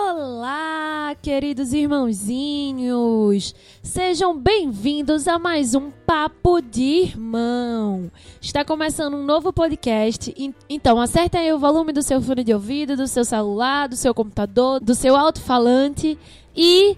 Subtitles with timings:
[0.00, 3.52] Olá, queridos irmãozinhos!
[3.82, 8.08] Sejam bem-vindos a mais um Papo de Irmão.
[8.40, 10.32] Está começando um novo podcast,
[10.70, 14.14] então acertem aí o volume do seu fone de ouvido, do seu celular, do seu
[14.14, 16.16] computador, do seu alto-falante
[16.56, 16.96] e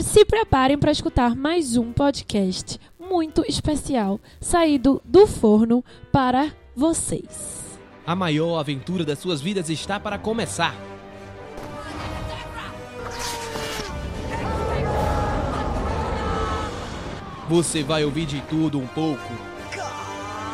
[0.00, 7.78] se preparem para escutar mais um podcast muito especial saído do forno para vocês.
[8.06, 10.97] A maior aventura das suas vidas está para começar.
[17.48, 19.32] Você vai ouvir de tudo um pouco.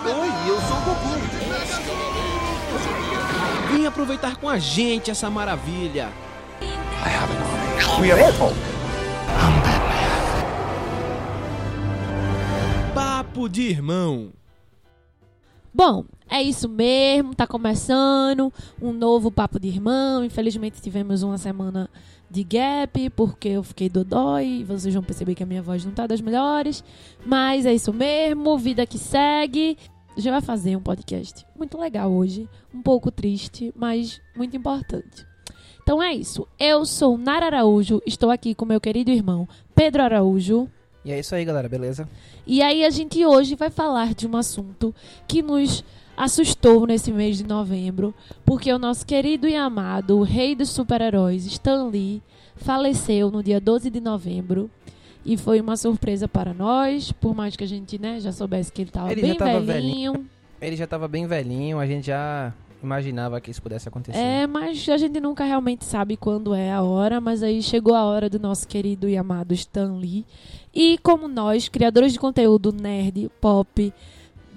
[0.05, 1.09] Oi, eu sou o Goku.
[3.73, 6.09] Vem aproveitar com a gente essa maravilha.
[6.63, 7.65] I have an army.
[8.01, 8.15] We
[12.95, 14.31] Papo de irmão.
[15.73, 20.25] Bom, é isso mesmo, tá começando um novo Papo de Irmão.
[20.25, 21.91] Infelizmente tivemos uma semana
[22.35, 24.65] de gap, porque eu fiquei dodói.
[24.67, 26.83] Vocês vão perceber que a minha voz não tá das melhores.
[27.25, 29.79] Mas é isso mesmo, vida que segue.
[30.17, 32.49] A gente vai fazer um podcast muito legal hoje.
[32.75, 35.25] Um pouco triste, mas muito importante.
[35.83, 36.47] Então é isso.
[36.59, 40.69] Eu sou Nara Araújo, estou aqui com meu querido irmão Pedro Araújo.
[41.05, 42.09] E é isso aí, galera, beleza?
[42.47, 44.95] E aí a gente hoje vai falar de um assunto
[45.29, 45.85] que nos
[46.17, 51.87] assustou nesse mês de novembro, porque o nosso querido e amado rei dos super-heróis, Stan
[51.87, 52.23] Lee,
[52.57, 54.71] faleceu no dia 12 de novembro.
[55.27, 58.83] E foi uma surpresa para nós, por mais que a gente né, já soubesse que
[58.83, 59.63] ele estava bem velhinho.
[59.65, 60.27] velhinho.
[60.61, 64.19] Ele já estava bem velhinho, a gente já imaginava que isso pudesse acontecer.
[64.19, 68.05] É, mas a gente nunca realmente sabe quando é a hora, mas aí chegou a
[68.05, 70.27] hora do nosso querido e amado Stan Lee.
[70.75, 73.93] E como nós, criadores de conteúdo nerd, pop,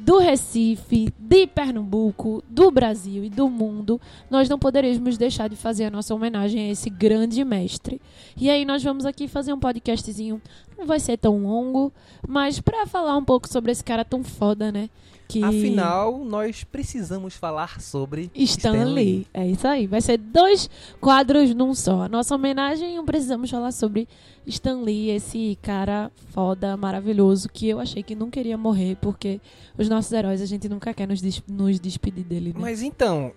[0.08, 5.84] do Recife, de Pernambuco, do Brasil e do mundo, nós não poderíamos deixar de fazer
[5.84, 8.00] a nossa homenagem a esse grande mestre.
[8.38, 10.42] E aí nós vamos aqui fazer um podcastzinho,
[10.78, 11.92] não vai ser tão longo,
[12.26, 14.90] mas para falar um pouco sobre esse cara tão foda, né?
[15.28, 15.44] Que...
[15.44, 18.94] Afinal, nós precisamos falar sobre Stan, Stan Lee.
[18.94, 19.28] Lee.
[19.34, 19.86] É isso aí.
[19.86, 20.70] Vai ser dois
[21.02, 22.04] quadros num só.
[22.04, 24.08] A nossa homenagem, precisamos falar sobre
[24.46, 29.42] Stan Lee, esse cara foda, maravilhoso, que eu achei que não queria morrer, porque
[29.78, 32.54] os nossos heróis, a gente nunca quer nos, des nos despedir dele.
[32.54, 32.60] Né?
[32.60, 33.34] Mas então,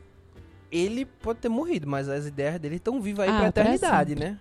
[0.71, 4.39] ele pode ter morrido, mas as ideias dele estão vivas aí ah, pra eternidade, né?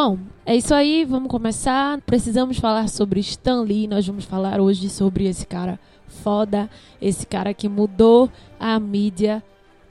[0.00, 0.16] Bom,
[0.46, 2.00] é isso aí, vamos começar.
[2.02, 3.88] Precisamos falar sobre Stan Lee.
[3.88, 6.70] Nós vamos falar hoje sobre esse cara foda,
[7.02, 8.30] esse cara que mudou
[8.60, 9.42] a mídia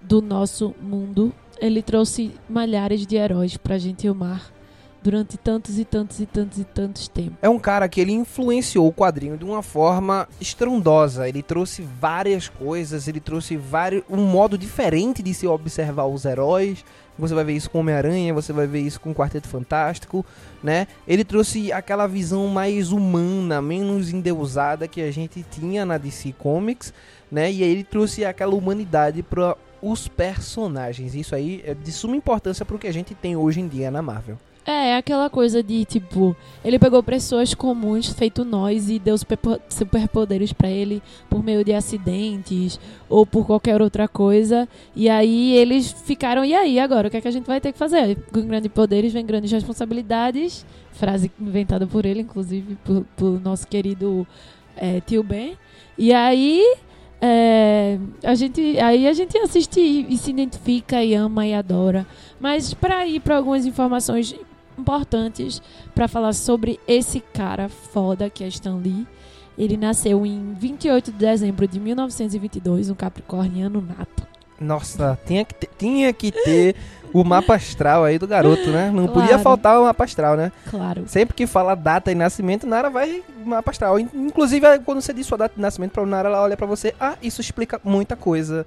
[0.01, 1.33] do nosso mundo.
[1.59, 4.50] Ele trouxe milhares de heróis pra gente amar
[5.04, 7.38] durante tantos e tantos e tantos e tantos tempos.
[7.42, 11.27] É um cara que ele influenciou o quadrinho de uma forma estrondosa.
[11.27, 16.86] Ele trouxe várias coisas, ele trouxe vários, um modo diferente de se observar os heróis.
[17.17, 20.25] Você vai ver isso com Homem-Aranha, você vai ver isso com Quarteto Fantástico,
[20.61, 20.87] né?
[21.07, 26.93] Ele trouxe aquela visão mais humana, menos endeusada que a gente tinha na DC Comics,
[27.31, 27.51] né?
[27.51, 31.15] E aí ele trouxe aquela humanidade para os personagens.
[31.15, 33.89] Isso aí é de suma importância para o que a gente tem hoje em dia
[33.89, 34.37] na Marvel.
[34.69, 39.61] É, é aquela coisa de, tipo, ele pegou pessoas comuns, feito nós, e deu superpo-
[39.69, 42.77] superpoderes pra ele por meio de acidentes
[43.07, 44.67] ou por qualquer outra coisa.
[44.93, 47.07] E aí eles ficaram, e aí, agora?
[47.07, 48.17] O que é que a gente vai ter que fazer?
[48.33, 50.65] Com grandes poderes vem grandes responsabilidades.
[50.91, 54.27] Frase inventada por ele, inclusive, por, por nosso querido
[54.75, 55.57] é, tio Ben.
[55.97, 56.61] E aí.
[57.21, 62.05] é, a gente, aí a gente assiste e, e se identifica e ama e adora.
[62.39, 64.35] Mas para ir para algumas informações
[64.77, 65.62] importantes
[65.95, 69.07] para falar sobre esse cara foda que é Stan Lee.
[69.57, 74.25] Ele nasceu em 28 de dezembro de 1922, um capricorniano nato.
[74.59, 76.75] Nossa, tinha que ter, tinha que ter
[77.13, 78.89] o mapa astral aí do garoto, né?
[78.91, 79.44] Não podia Claro.
[79.44, 80.51] faltar o mapa astral, né?
[80.69, 81.03] Claro.
[81.07, 84.00] Sempre que fala data e nascimento, Nara vai mapa astral.
[84.00, 86.94] In- Inclusive, quando você diz sua data de nascimento pra Nara, ela olha pra você,
[87.00, 88.65] ah, isso explica muita coisa.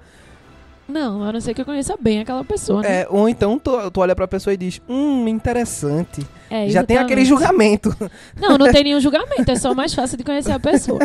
[0.91, 3.01] Não, a não ser que eu conheça bem aquela pessoa, né?
[3.01, 6.25] É, ou então tu, tu olha pra pessoa e diz, hum, interessante.
[6.49, 7.95] É, Já tem aquele julgamento.
[8.35, 10.99] Não, não tem nenhum julgamento, é só mais fácil de conhecer a pessoa.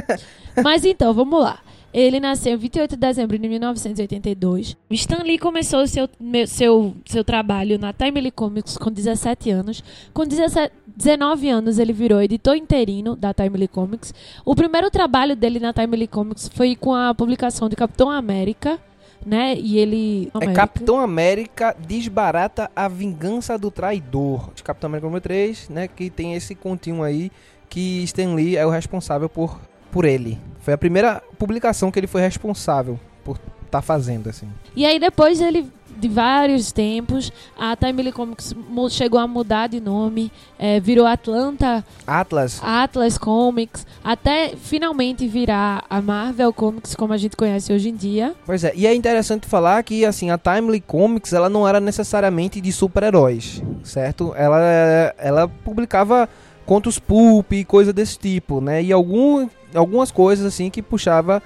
[0.63, 1.61] Mas então, vamos lá.
[1.97, 4.77] Ele nasceu em 28 de dezembro de 1982.
[4.91, 6.07] Stan Lee começou seu,
[6.47, 9.83] seu, seu trabalho na Timely Comics com 17 anos.
[10.13, 14.13] Com 17, 19 anos, ele virou editor interino da Timely Comics.
[14.45, 18.79] O primeiro trabalho dele na Timely Comics foi com a publicação de Capitão América,
[19.25, 19.55] né?
[19.57, 20.31] E ele...
[20.35, 20.61] É América.
[20.61, 24.51] Capitão América desbarata a vingança do traidor.
[24.55, 25.89] De Capitão América número 3, né?
[25.89, 27.31] Que tem esse continho aí
[27.69, 29.61] que Stan Lee é o responsável por,
[29.91, 30.39] por ele.
[30.61, 34.49] Foi a primeira publicação que ele foi responsável por estar fazendo, assim.
[34.75, 38.55] E aí depois ele de vários tempos, a Timely Comics
[38.91, 46.01] chegou a mudar de nome, eh, virou Atlanta Atlas, Atlas Comics, até finalmente virar a
[46.01, 48.35] Marvel Comics como a gente conhece hoje em dia.
[48.45, 52.61] Pois é, e é interessante falar que assim a Timely Comics ela não era necessariamente
[52.61, 54.35] de super-heróis, certo?
[54.37, 56.29] Ela, ela publicava
[56.65, 58.83] contos pulp e coisa desse tipo, né?
[58.83, 61.43] E algum, algumas coisas assim que puxava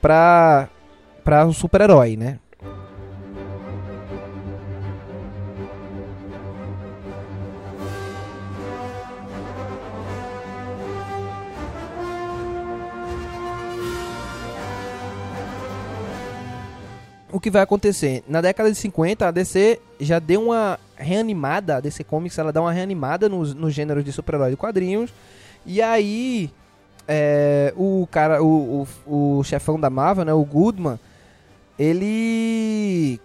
[0.00, 0.68] pra
[1.26, 2.38] para o super-herói, né?
[17.30, 18.22] O que vai acontecer?
[18.28, 22.60] Na década de 50, a DC já deu uma reanimada, a DC Comics ela dá
[22.60, 25.12] uma reanimada nos, nos gêneros de super-herói de quadrinhos.
[25.64, 26.50] E aí,
[27.08, 30.98] é, o cara, o, o, o chefão da Marvel, né, o Goodman,
[31.78, 33.20] ele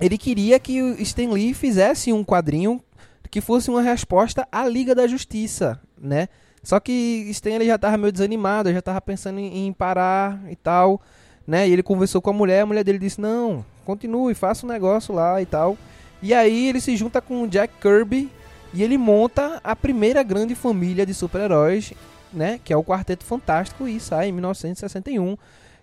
[0.00, 2.82] ele queria que o Stan Lee fizesse um quadrinho
[3.30, 6.28] que fosse uma resposta à Liga da Justiça, né?
[6.62, 10.56] Só que Stan ele já tava meio desanimado, já tava pensando em, em parar e
[10.56, 11.00] tal
[11.46, 11.68] né?
[11.68, 15.14] E ele conversou com a mulher, a mulher dele disse: "Não, continue, faça um negócio
[15.14, 15.76] lá e tal".
[16.22, 18.30] E aí ele se junta com o Jack Kirby
[18.72, 21.92] e ele monta a primeira grande família de super-heróis,
[22.32, 25.36] né, que é o Quarteto Fantástico e sai em 1961,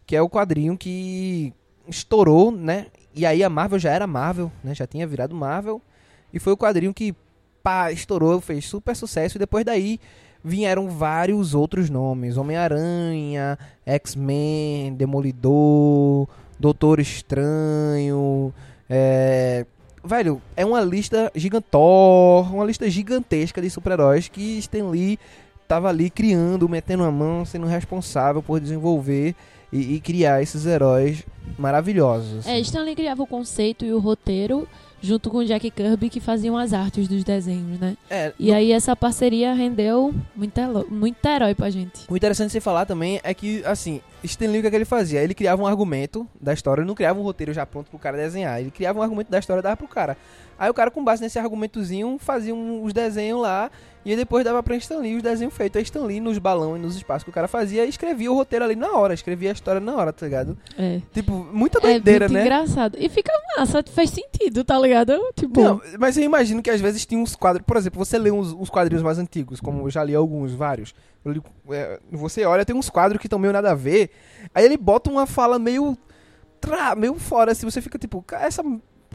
[0.05, 1.53] que é o quadrinho que
[1.87, 2.87] estourou, né?
[3.13, 4.73] E aí a Marvel já era Marvel, né?
[4.73, 5.81] Já tinha virado Marvel
[6.33, 7.13] e foi o quadrinho que
[7.61, 9.99] pá, estourou, fez super sucesso e depois daí
[10.43, 16.27] vieram vários outros nomes: Homem-Aranha, X-Men, Demolidor,
[16.59, 18.53] Doutor Estranho.
[18.89, 19.65] É...
[20.03, 25.19] Velho, é uma lista gigantor, uma lista gigantesca de super-heróis que Stan Lee
[25.67, 29.35] tava ali criando, metendo a mão, sendo responsável por desenvolver
[29.71, 31.23] e, e criar esses heróis
[31.57, 32.47] maravilhosos.
[32.47, 34.67] É, Stanley criava o conceito e o roteiro
[35.01, 37.95] junto com o Jack Kirby que faziam as artes dos desenhos, né?
[38.09, 40.59] É, E aí essa parceria rendeu muito,
[40.89, 42.01] muito herói pra gente.
[42.09, 44.75] O interessante de se falar também é que, assim, Stan Lee, o que, é que
[44.75, 45.21] ele fazia?
[45.23, 48.17] Ele criava um argumento da história, ele não criava um roteiro já pronto pro cara
[48.17, 48.59] desenhar.
[48.59, 50.17] Ele criava um argumento da história e dava pro cara.
[50.57, 53.71] Aí o cara, com base nesse argumentozinho, fazia um- os desenhos lá
[54.03, 55.77] e aí depois dava pra Stan Lee os desenhos feitos.
[55.77, 58.75] Aí Stan Lee, nos balões, nos espaços que o cara fazia, escrevia o roteiro ali
[58.75, 60.57] na hora, escrevia a história na hora, tá ligado?
[60.77, 61.01] É.
[61.13, 62.41] Tipo, muita É doideira, muito né?
[62.41, 62.97] engraçado.
[62.99, 65.13] E fica massa, faz sentido, tá ligado?
[65.35, 67.65] Tipo, Não, mas eu imagino que às vezes tinha uns quadros.
[67.65, 70.93] Por exemplo, você lê uns, uns quadrinhos mais antigos, como eu já li alguns, vários.
[71.25, 74.09] Li- é, você olha, tem uns quadros que estão meio nada a ver.
[74.55, 75.97] Aí ele bota uma fala meio.
[76.61, 77.69] Tra, meio fora, assim.
[77.69, 78.63] Você fica tipo, "Ca- essa.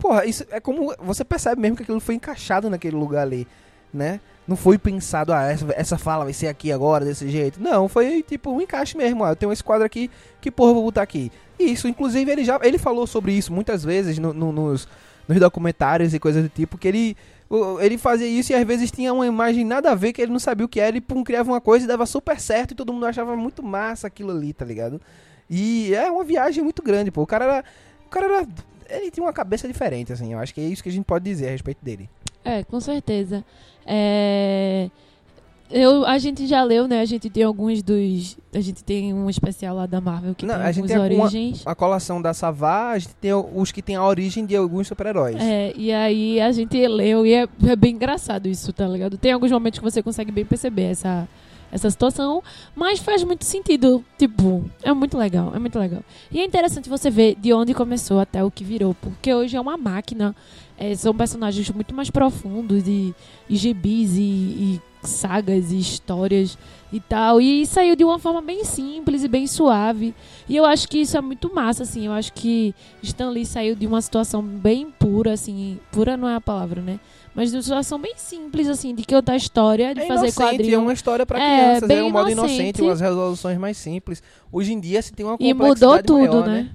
[0.01, 0.95] Porra, isso é como.
[1.01, 3.47] Você percebe mesmo que aquilo foi encaixado naquele lugar ali.
[3.93, 4.21] né?
[4.47, 7.59] Não foi pensado, ah, essa, essa fala vai ser aqui agora, desse jeito.
[7.63, 9.25] Não, foi tipo um encaixe mesmo.
[9.25, 10.11] Ah, eu tenho esse quadro aqui,
[10.41, 11.33] que porra eu vou botar aqui?
[11.59, 14.87] Isso, inclusive, ele já ele falou sobre isso muitas vezes no, no- nos,
[15.27, 17.17] nos documentários e coisas do tipo, que ele,
[17.81, 20.39] ele fazia isso e às vezes tinha uma imagem nada a ver, que ele não
[20.39, 22.93] sabia o que era, e pum, criava uma coisa e dava super certo e todo
[22.93, 25.01] mundo achava muito massa aquilo ali, tá ligado?
[25.49, 27.23] E é uma viagem muito grande, pô.
[27.23, 27.65] O cara era.
[28.07, 28.49] O cara era.
[28.89, 30.33] Ele tinha uma cabeça diferente, assim.
[30.33, 32.09] Eu acho que é isso que a gente pode dizer a respeito dele.
[32.45, 33.45] É, com certeza.
[33.87, 34.91] É,
[35.71, 37.01] Eu, a gente já leu, né?
[37.01, 38.37] A gente tem alguns dos.
[38.55, 41.25] A gente tem um especial lá da Marvel que Não, tem a gente tem alguma-
[41.25, 41.67] origens.
[41.67, 45.37] A colação da Savá, a gente tem os que tem a origem de alguns super-heróis.
[45.41, 49.17] É, e aí a gente leu e é, é bem engraçado isso, tá ligado?
[49.19, 51.27] Tem alguns momentos que você consegue bem perceber essa,
[51.75, 52.41] essa situação,
[52.75, 54.05] mas faz muito sentido.
[54.17, 56.03] Tipo, é muito legal, é muito legal.
[56.31, 59.61] E é interessante você ver de onde começou até o que virou, porque hoje é
[59.61, 60.35] uma máquina.
[60.79, 63.15] é, são personagens muito mais profundos e,
[63.49, 66.57] e gibis e, e sagas e histórias
[66.93, 67.41] e tal.
[67.41, 70.15] E saiu de uma forma bem simples e bem suave.
[70.49, 72.07] E eu acho que isso é muito massa, assim.
[72.07, 75.79] Eu acho que Stan Lee saiu de uma situação bem pura, assim.
[75.93, 76.99] Pura não é a palavra, né?
[77.35, 80.75] Mas de uma situação bem simples, assim, de contar história, de É fazer inocente, quadrinho.
[80.75, 82.55] é uma história pra É, crianças, é, um modo inocente.
[82.61, 84.23] inocente, umas resoluções mais simples.
[84.53, 86.71] Hoje em dia se tem uma E complexidade mudou tudo, maior, né?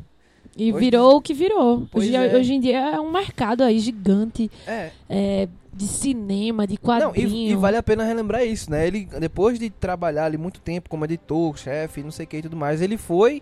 [0.57, 1.87] E Hoje virou o que virou.
[1.93, 2.35] Hoje, é.
[2.35, 4.89] hoje em dia é um mercado aí gigante É.
[5.09, 7.27] é, de cinema, de Não, quadrinho.
[7.29, 8.85] e, e vale a pena relembrar isso, né?
[8.85, 12.41] Ele, depois de trabalhar ali muito tempo como editor, chefe, não sei o que e
[12.41, 13.41] tudo mais, ele foi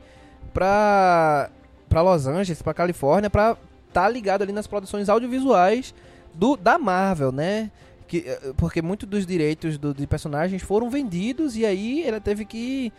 [0.53, 1.49] pra,
[1.89, 3.57] pra Los Angeles, pra Califórnia, pra
[3.91, 5.95] tá ligado ali nas produções audiovisuais
[6.37, 7.71] do, da Marvel, né?
[8.07, 12.45] Que, eh, porque muitos dos direitos do- de personagens foram vendidos e aí ele teve
[12.45, 12.91] que.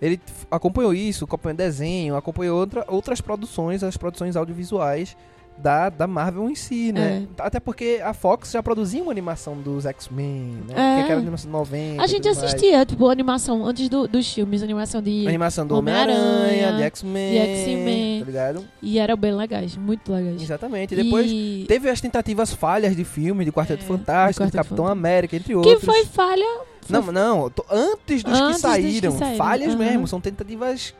[0.00, 5.16] Ele acompanhou isso, acompanhou desenho, acompanhou outra, outras produções, as produções audiovisuais
[5.58, 7.26] da, da Marvel em si, né?
[7.38, 11.00] Até porque a Fox já produzia uma animação dos X-Men, né?
[11.00, 11.04] É.
[11.04, 12.02] Que era animação de 90.
[12.02, 12.44] A gente tudo mais.
[12.44, 15.26] assistia, tipo, animação antes do- dos filmes, animação de.
[15.28, 17.32] Animação do Homem-Aranha, Homem-Aranha, de X-Men.
[17.32, 18.20] de X-Men.
[18.20, 18.64] Tá ligado?
[18.82, 20.42] E eram bem legais, muito legais.
[20.42, 20.94] Exatamente.
[20.94, 24.56] E depois E- teve as tentativas falhas de filme, de Quarteto É, Fantástico, de de
[24.56, 24.98] Capitão Fantástico.
[24.98, 25.84] América, entre Que outros.
[25.84, 26.44] foi falha.
[26.80, 29.12] foi Não, não, tô- antes dos Antes que dos que saíram.
[29.18, 29.78] saíram, Falhas aham.
[29.78, 30.92] mesmo, são tentativas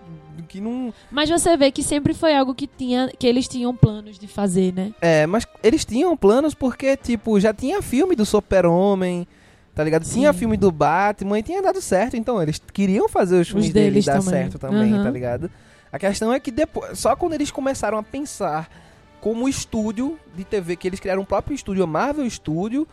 [0.48, 0.92] que não.
[1.10, 4.72] Mas você vê que sempre foi algo que, tinha, que eles tinham planos de fazer,
[4.72, 4.92] né?
[5.00, 9.26] É, mas eles tinham planos porque, tipo, já tinha filme do Super-Homem,
[9.74, 10.04] tá ligado?
[10.04, 10.38] Tinha Sim.
[10.38, 14.04] filme do Batman e tinha dado certo, então eles queriam fazer os filmes deles deles
[14.04, 14.30] dar também.
[14.30, 15.02] certo também, Aham.
[15.02, 15.50] tá ligado?
[15.92, 18.70] A questão é que depois, só quando eles começaram a pensar
[19.20, 22.88] como estúdio de TV, que eles criaram um próprio estúdio, a Marvel Studio,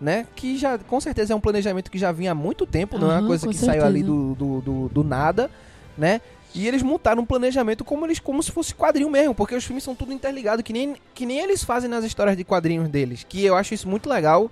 [0.00, 0.26] né?
[0.34, 3.18] Que já, com certeza, é um planejamento que já vinha há muito tempo, não é
[3.18, 4.06] uma coisa que saiu ali certeza.
[4.06, 5.50] do, do, do, do nada,
[5.96, 6.20] né?
[6.54, 9.82] E eles montaram um planejamento como eles como se fosse quadrinho mesmo, porque os filmes
[9.82, 13.26] são tudo interligados, que nem, que nem eles fazem nas histórias de quadrinhos deles.
[13.28, 14.50] Que eu acho isso muito legal.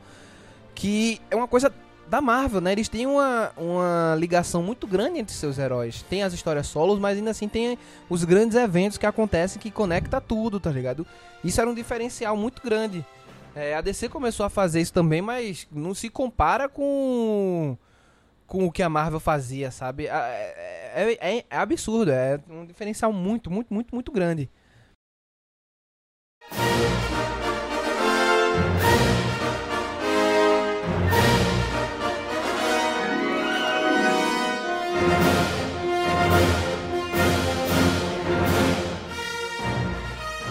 [0.75, 1.73] Que é uma coisa
[2.09, 2.73] da Marvel, né?
[2.73, 6.03] Eles têm uma, uma ligação muito grande entre seus heróis.
[6.03, 7.79] Tem as histórias solos, mas ainda assim tem
[8.11, 11.07] os grandes eventos que acontecem que conecta tudo, tá ligado?
[11.45, 13.05] Isso era um diferencial muito grande.
[13.55, 17.77] É, a DC começou a fazer isso também, mas não se compara com
[18.47, 20.07] com o que a Marvel fazia, sabe?
[20.07, 20.13] É,
[20.95, 24.51] é- é- é absurdo, é um diferencial muito, muito, muito, muito grande.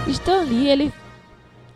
[0.07, 0.93] Stan Lee, ele.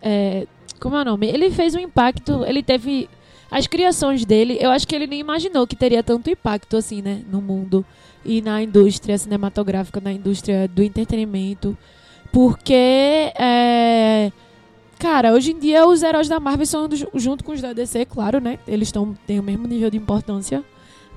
[0.01, 0.45] é,
[0.79, 1.27] como é o nome?
[1.27, 2.43] Ele fez um impacto.
[2.45, 3.09] Ele teve.
[3.49, 7.21] As criações dele, eu acho que ele nem imaginou que teria tanto impacto assim, né?
[7.31, 7.85] No mundo
[8.23, 11.77] e na indústria cinematográfica, na indústria do entretenimento.
[12.31, 12.73] Porque.
[12.73, 14.31] é,
[14.97, 18.39] Cara, hoje em dia os heróis da Marvel são junto com os da DC, claro,
[18.39, 18.57] né?
[18.67, 20.63] Eles tão, têm o mesmo nível de importância.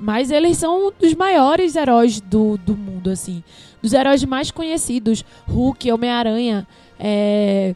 [0.00, 3.42] Mas eles são dos maiores heróis do, do mundo, assim.
[3.82, 5.24] Dos heróis mais conhecidos.
[5.46, 6.66] Hulk, Homem-Aranha,
[6.98, 7.74] é...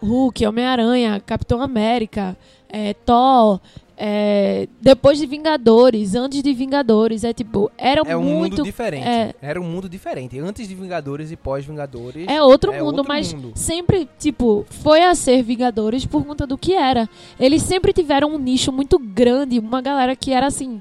[0.00, 2.36] Hulk, Homem-Aranha, Capitão América,
[2.72, 3.60] é, Thor,
[4.02, 9.06] é, depois de Vingadores, antes de Vingadores, é tipo, era É um muito mundo diferente.
[9.06, 9.34] é.
[9.42, 10.38] Era um mundo diferente.
[10.38, 12.26] Antes de Vingadores e pós-Vingadores.
[12.26, 13.52] É outro É mundo, outro mas mundo.
[13.54, 17.08] sempre, tipo, foi a ser Vingadores por conta do que era.
[17.38, 20.80] Eles sempre tiveram um nicho muito grande, uma galera que era assim.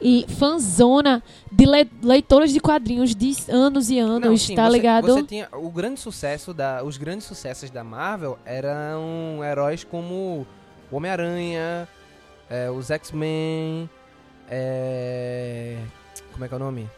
[0.00, 1.20] E fanzona
[1.50, 5.06] de le leitores de quadrinhos de anos e anos, Não, sim, tá você, ligado?
[5.08, 10.46] Você tinha o grande sucesso da, os grandes sucessos da Marvel eram heróis como
[10.90, 11.88] o Homem-Aranha,
[12.50, 13.88] é, os X-Men,
[14.50, 15.76] é,
[16.32, 16.88] como é que é o nome?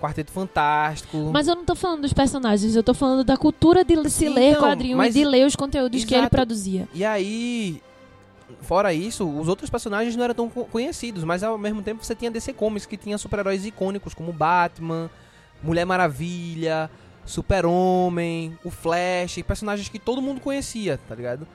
[0.00, 1.16] Quarteto Fantástico.
[1.32, 4.28] Mas eu não tô falando dos personagens, eu tô falando da cultura de se Sim,
[4.28, 6.30] ler então, quadrinhos mas- e de ler os conteúdos que ele Exato.
[6.36, 6.88] produzia.
[6.94, 7.82] E aí
[8.62, 12.14] fora isso, os outros personagens não eram tão co- conhecidos, mas ao mesmo tempo você
[12.14, 15.10] tinha DC Comics que tinha super-heróis icônicos como Batman,
[15.62, 16.88] Mulher Maravilha,
[17.26, 21.46] Super-Homem, o Flash, personagens que todo mundo conhecia, tá ligado?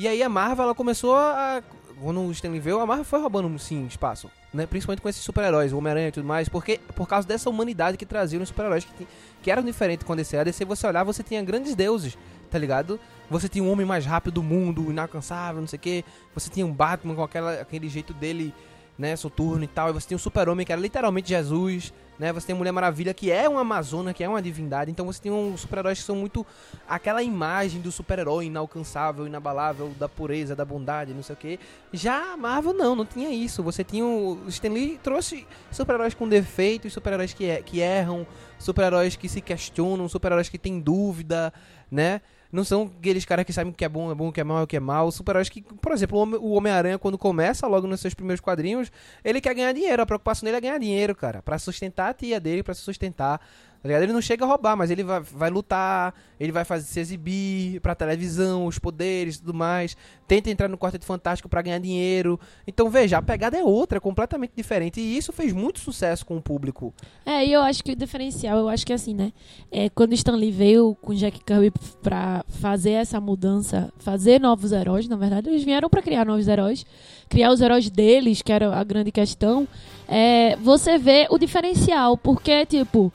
[0.00, 1.62] E aí a Marvel ela começou a
[2.00, 4.64] quando o Stanley veio, a Marvel foi roubando sim espaço, né?
[4.64, 8.06] Principalmente com esses super-heróis, o Homem-Aranha e tudo mais, porque por causa dessa humanidade que
[8.06, 9.06] traziam os super-heróis que,
[9.42, 10.38] que eram diferentes a DC.
[10.38, 12.16] A DC você olhar, você tinha grandes deuses,
[12.50, 12.98] tá ligado?
[13.28, 16.04] Você tinha um homem mais rápido do mundo, inalcançável, não sei o quê.
[16.34, 18.54] Você tinha um Batman com aquela, aquele jeito dele,
[18.96, 19.90] né, soturno e tal.
[19.90, 22.32] E você tinha um super-homem que era literalmente Jesus, né?
[22.32, 24.90] Você tem a Mulher Maravilha que é uma amazona, que é uma divindade.
[24.90, 26.46] Então você tem um super-heróis que são muito
[26.86, 31.58] aquela imagem do super-herói inalcançável, inabalável, da pureza, da bondade, não sei o quê.
[31.92, 33.62] Já a Marvel não, não tinha isso.
[33.62, 38.26] Você tinha o o Stan Lee trouxe super-heróis com defeitos, super-heróis que, er- que erram,
[38.58, 41.52] super-heróis que se questionam, super-heróis que têm dúvida,
[41.90, 42.20] né?
[42.52, 44.44] Não são aqueles caras que sabem o que é bom, é bom, o que é
[44.44, 45.10] mal, é o que é mal.
[45.12, 48.90] Super-heróis que, por exemplo, o Homem- o Homem-Aranha, quando começa, logo nos seus primeiros quadrinhos,
[49.24, 50.02] ele quer ganhar dinheiro.
[50.02, 51.42] A preocupação dele é ganhar dinheiro, cara.
[51.42, 53.40] Pra sustentar a tia dele, pra se sustentar.
[53.82, 54.02] Tá ligado?
[54.02, 57.80] Ele não chega a roubar, mas ele vai, vai lutar, ele vai fazer, se exibir
[57.80, 59.96] pra televisão, os poderes e tudo mais.
[60.28, 62.38] Tenta entrar no Quarteto Fantástico pra ganhar dinheiro.
[62.66, 65.00] Então, veja, a pegada é outra, é completamente diferente.
[65.00, 66.92] E isso fez muito sucesso com o público.
[67.24, 69.32] É, e eu acho que o diferencial, eu acho que assim, né?
[69.72, 71.72] É, quando Stan Lee veio com Jack Kirby
[72.02, 76.84] pra fazer essa mudança, fazer novos heróis, na verdade, eles vieram pra criar novos heróis,
[77.30, 79.66] criar os heróis deles, que era a grande questão.
[80.06, 83.10] É, você vê o diferencial, porque, tipo,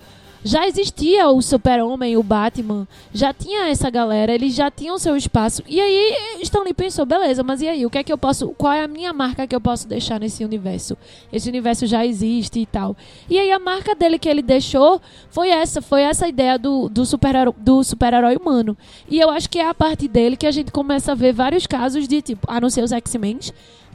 [0.46, 5.64] já existia o Super-Homem, o Batman, já tinha essa galera, eles já tinham seu espaço.
[5.68, 8.72] E aí Stanley pensou, beleza, mas e aí, o que é que eu posso, qual
[8.72, 10.96] é a minha marca que eu posso deixar nesse universo?
[11.34, 12.96] Esse universo já existe e tal.
[13.28, 17.08] E aí a marca dele que ele deixou foi essa, foi essa ideia do, do
[17.08, 18.78] super-herói do super-herói humano.
[19.10, 21.66] E eu acho que é a parte dele que a gente começa a ver vários
[21.66, 23.40] casos de tipo, a não ser os X-Men,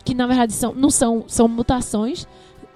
[0.04, 2.26] que na verdade são, não são, são mutações,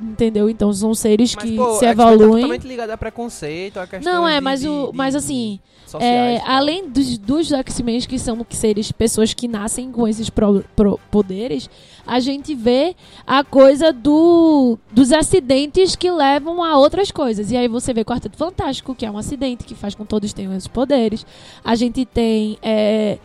[0.01, 0.49] entendeu?
[0.49, 2.43] Então são seres Mas, que pô, se X-Men Tá evoluem.
[2.43, 6.37] totalmente ligado a preconceito, a questão Não, é, de- mas, de- o, mas assim, sociais
[6.37, 6.51] é, tal.
[6.57, 11.69] além dos, dos X-Men, que são seres, pessoas que nascem com esses pro- pro- poderes,
[12.07, 12.95] a gente vê
[13.27, 17.51] a coisa do, dos acidentes que levam a outras coisas.
[17.51, 20.33] E aí você vê Quarteto Fantástico, que é um acidente que faz com que todos
[20.33, 21.25] tenham esses poderes.
[21.65, 22.59] A gente tem.
[22.63, 23.19] É,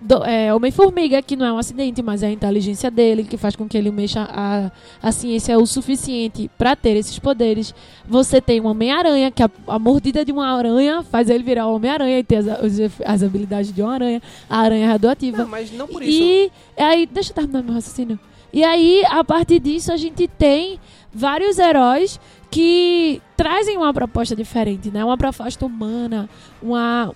[0.00, 3.56] do- é, Homem-Formiga, que não é um acidente, mas é a inteligência dele, que faz
[3.56, 4.70] com que ele mexa a,
[5.02, 7.74] a ciência o suficiente para ter esses poderes.
[8.06, 11.74] Você tem o Homem-Aranha, que a, a mordida de uma aranha faz ele virar o
[11.74, 14.22] Homem-Aranha e ter as, as, as habilidades de uma aranha.
[14.48, 15.38] A aranha é radioativa.
[15.38, 16.22] Não, mas não por isso.
[16.22, 18.18] E aí, deixa eu terminar meu raciocínio.
[18.52, 20.80] E aí, a partir disso, a gente tem
[21.12, 22.18] vários heróis
[22.50, 25.04] que trazem uma proposta diferente, né?
[25.04, 26.28] Uma proposta humana,
[26.62, 27.14] uma,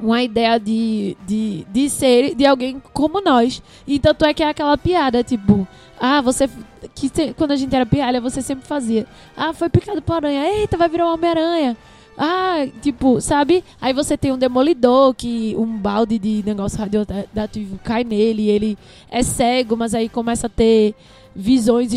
[0.00, 3.62] uma ideia de, de, de ser de alguém como nós.
[3.86, 5.66] E tanto é que é aquela piada, tipo,
[6.00, 6.48] ah, você.
[6.94, 9.06] Que quando a gente era piada, você sempre fazia.
[9.36, 10.60] Ah, foi picado por aranha.
[10.60, 11.76] Eita, vai virar um Homem-Aranha.
[12.16, 13.62] Ah, tipo, sabe?
[13.80, 19.22] Aí você tem um demolidor que um balde de negócio radioativo cai nele ele é
[19.22, 20.96] cego, mas aí começa a ter
[21.34, 21.92] visões,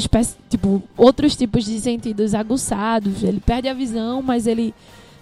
[0.47, 3.23] tipo, outros tipos de sentidos aguçados.
[3.23, 4.75] Ele perde a visão, mas ele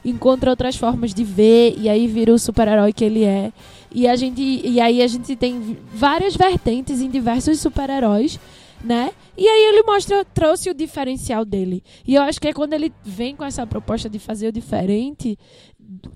[0.03, 3.51] encontra outras formas de ver e aí vira o super-herói que ele é.
[3.91, 8.39] E a gente e aí a gente tem várias vertentes em diversos super-heróis,
[8.83, 9.11] né?
[9.37, 11.83] E aí ele mostra, trouxe o diferencial dele.
[12.07, 15.37] E eu acho que é quando ele vem com essa proposta de fazer o diferente,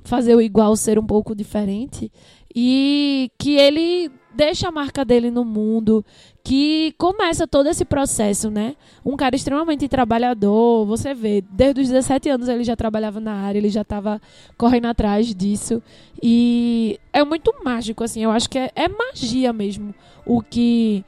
[0.03, 2.11] fazer o igual ser um pouco diferente,
[2.55, 6.03] e que ele deixa a marca dele no mundo,
[6.43, 8.75] que começa todo esse processo, né?
[9.05, 13.59] Um cara extremamente trabalhador, você vê, desde os 17 anos ele já trabalhava na área,
[13.59, 14.21] ele já estava
[14.57, 15.81] correndo atrás disso.
[16.21, 19.93] E é muito mágico, assim, eu acho que é, é magia mesmo
[20.25, 21.03] o que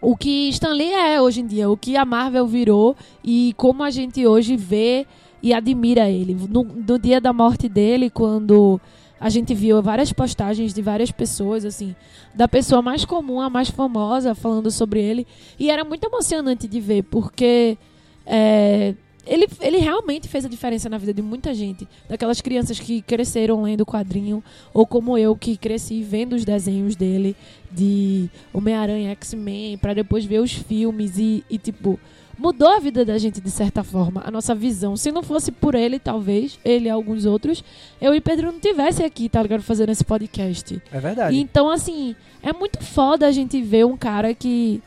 [0.00, 3.82] o que Stan Lee é hoje em dia, o que a Marvel virou e como
[3.82, 5.06] a gente hoje vê
[5.42, 6.36] e admira ele.
[6.48, 8.80] No, no dia da morte dele, quando
[9.20, 11.94] a gente viu várias postagens de várias pessoas, assim,
[12.34, 15.26] da pessoa mais comum à mais famosa falando sobre ele,
[15.58, 17.76] e era muito emocionante de ver, porque
[18.24, 18.94] é,
[19.28, 21.86] ele, ele realmente fez a diferença na vida de muita gente.
[22.08, 26.96] Daquelas crianças que cresceram lendo o quadrinho, ou como eu, que cresci vendo os desenhos
[26.96, 27.36] dele,
[27.70, 32.00] de Homem-Aranha, X-Men, pra depois ver os filmes e, e, tipo,
[32.38, 34.96] mudou a vida da gente de certa forma, a nossa visão.
[34.96, 37.64] Se não fosse por ele, talvez, ele e alguns outros,
[38.00, 40.80] eu e Pedro não tivesse aqui, tá ligado, fazendo esse podcast.
[40.92, 41.36] É verdade.
[41.36, 44.80] E Então, assim, é muito foda a gente ver um cara que.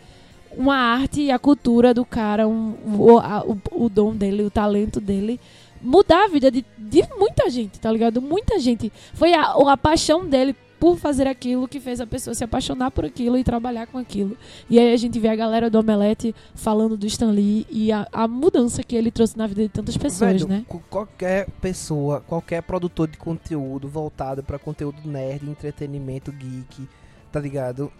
[0.57, 4.51] Uma arte e a cultura do cara, um, o, a- o, o dom dele, o
[4.51, 5.39] talento dele,
[5.81, 8.21] mudar a vida de, de muita gente, tá ligado?
[8.21, 8.91] Muita gente.
[9.13, 13.05] Foi a, a paixão dele por fazer aquilo que fez a pessoa se apaixonar por
[13.05, 14.35] aquilo e trabalhar com aquilo.
[14.67, 18.07] E aí a gente vê a galera do Omelete falando do Stan Lee e a,
[18.11, 20.65] a mudança que ele trouxe na vida de tantas pessoas, Velho, né?
[20.89, 26.89] Qualquer pessoa, qualquer produtor de conteúdo voltado pra conteúdo nerd, entretenimento, geek,
[27.31, 27.91] tá ligado?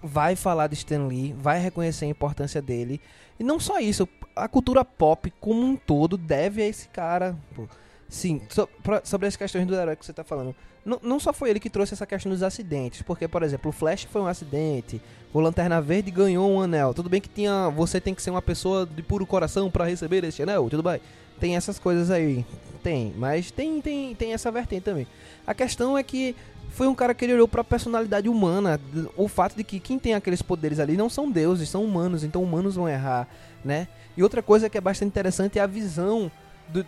[0.00, 3.00] Vai falar de Stan Lee, vai reconhecer a importância dele.
[3.36, 7.36] E não só isso, a cultura pop como um todo deve a esse cara.
[7.56, 7.66] pô.
[8.08, 10.54] Sim, so- pra- sobre as questões do herói que você tá falando.
[10.84, 13.72] Não, não só foi ele que trouxe essa questão dos acidentes, porque, por exemplo, o
[13.72, 15.00] Flash foi um acidente,
[15.32, 16.94] o Lanterna Verde ganhou um anel.
[16.94, 20.24] Tudo bem que tinha, você tem que ser uma pessoa de puro coração pra receber
[20.24, 21.00] esse anel, tudo bem.
[21.38, 22.44] Tem essas coisas aí,
[22.82, 25.06] tem, mas tem, tem, tem essa vertente também.
[25.46, 26.34] A questão é que
[26.70, 28.80] foi um cara que ele olhou pra personalidade humana,
[29.16, 32.42] o fato de que quem tem aqueles poderes ali não são deuses, são humanos, então
[32.42, 33.28] humanos vão errar,
[33.62, 33.86] né?
[34.16, 36.30] E outra coisa que é bastante interessante é a visão
[36.68, 36.84] do,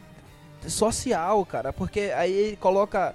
[0.68, 3.14] social, cara, porque aí ele coloca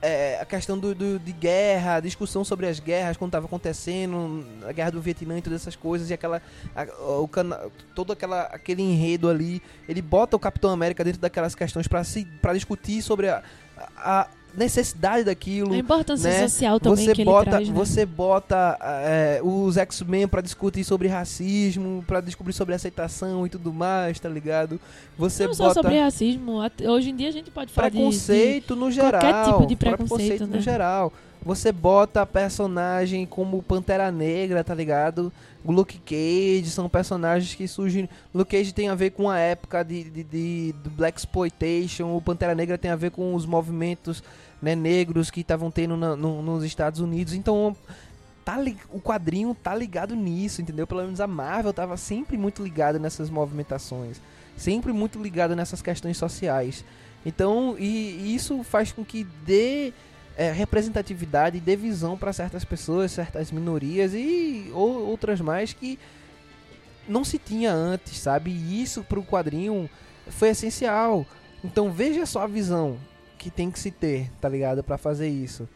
[0.00, 4.72] é, a questão do, do- de guerra, discussão sobre as guerras quando estava acontecendo, a
[4.72, 6.40] guerra do Vietnã e todas essas coisas, e aquela,
[6.74, 6.86] a-
[7.18, 7.58] o cana,
[7.94, 13.02] todo aquela, aquele enredo ali, ele bota o Capitão América dentro daquelas questões para discutir
[13.02, 13.42] sobre a,
[13.96, 15.72] a necessidade daquilo.
[15.72, 16.40] A importância né?
[16.48, 17.74] social também Você que bota, ele traz, né?
[17.74, 23.72] você bota é, os X-Men pra discutir sobre racismo, pra descobrir sobre aceitação e tudo
[23.72, 24.80] mais, tá ligado?
[25.16, 28.00] Você Não só bota sobre racismo, hoje em dia a gente pode falar de- de,
[28.02, 29.20] preconceito no geral.
[29.20, 30.60] qualquer tipo de preconceito, no né?
[30.60, 31.12] geral.
[31.42, 35.32] Você bota personagem como Pantera Negra, tá ligado?
[35.64, 38.08] O Luke Cage, são personagens que surgem.
[38.32, 42.16] Luke Cage tem a ver com a época de, de, de- do Black Exploitation.
[42.16, 44.22] O Pantera Negra tem a ver com os movimentos
[44.62, 47.34] né, negros que estavam tendo na- no- nos Estados Unidos.
[47.34, 47.76] Então,
[48.44, 50.86] tá li- o quadrinho tá ligado nisso, entendeu?
[50.86, 54.20] Pelo menos a Marvel tava sempre muito ligada nessas movimentações.
[54.56, 56.84] Sempre muito ligada nessas questões sociais.
[57.26, 57.84] Então, e,
[58.22, 59.92] e isso faz com que dê
[60.38, 65.98] é, representatividade e dê visão para certas pessoas, certas minorias e ou, outras mais que
[67.08, 68.50] não se tinha antes, sabe?
[68.52, 69.90] E isso para o quadrinho
[70.28, 71.26] foi essencial.
[71.64, 72.96] Então veja só a visão
[73.36, 74.84] que tem que se ter, tá ligado?
[74.84, 75.68] Para fazer isso.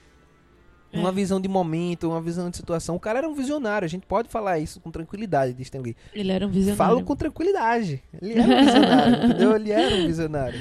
[0.92, 1.12] Uma É.
[1.12, 2.94] visão de momento, uma visão de situação.
[2.94, 5.96] O cara era um visionário, a gente pode falar isso com tranquilidade Stan Lee.
[6.14, 6.76] Ele era um visionário.
[6.76, 8.02] Falo com tranquilidade.
[8.20, 9.56] Ele era um visionário, entendeu?
[9.56, 10.60] Ele era um visionário.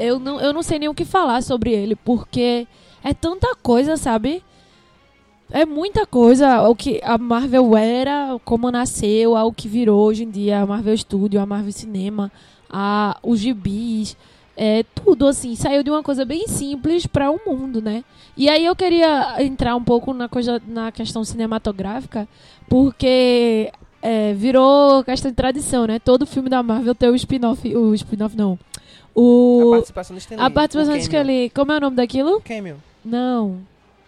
[0.00, 2.66] Eu não, eu não sei nem o que falar sobre ele, porque
[3.02, 4.42] é tanta coisa, sabe?
[5.50, 6.62] É muita coisa.
[6.68, 10.96] O que a Marvel era, como nasceu, ao que virou hoje em dia, a Marvel
[10.96, 12.30] Studio, a Marvel Cinema,
[12.68, 14.16] a, os gibis.
[14.56, 18.04] É, tudo assim, saiu de uma coisa bem simples para o mundo, né?
[18.36, 22.28] E aí eu queria entrar um pouco na, coisa, na questão cinematográfica,
[22.68, 25.98] porque é, virou questão de tradição, né?
[25.98, 28.58] Todo filme da Marvel tem o spin-off, o spin-off não.
[29.14, 30.44] A O, participação do Stan Lee.
[30.44, 31.24] a participação o de cameo.
[31.24, 31.50] Scully.
[31.50, 32.40] Como é o nome daquilo?
[32.42, 32.76] Cameo.
[33.04, 33.58] Não.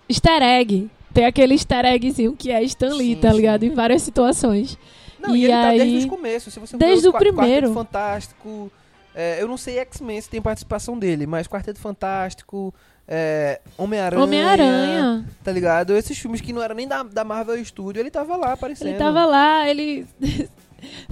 [0.08, 0.90] Easter egg.
[1.12, 3.36] Tem aquele easter eggzinho que é Stan Lee, Sim, tá sim.
[3.36, 3.64] ligado?
[3.64, 4.78] Em várias situações.
[5.20, 6.50] Não, e, E ele tá aí- desde o começo.
[6.50, 7.72] Se você Desde o primeiro.
[7.74, 8.72] Fantástico.
[9.14, 12.72] é, eu não sei X-Men se tem participação dele, mas Quarteto Fantástico,
[13.06, 14.22] é, Homem-Aranha.
[14.24, 15.24] Homem-Aranha.
[15.44, 15.94] Tá ligado?
[15.94, 18.88] Esses filmes que não eram nem da, da Marvel Studio, ele tava lá aparecendo.
[18.88, 20.06] Ele tava lá, ele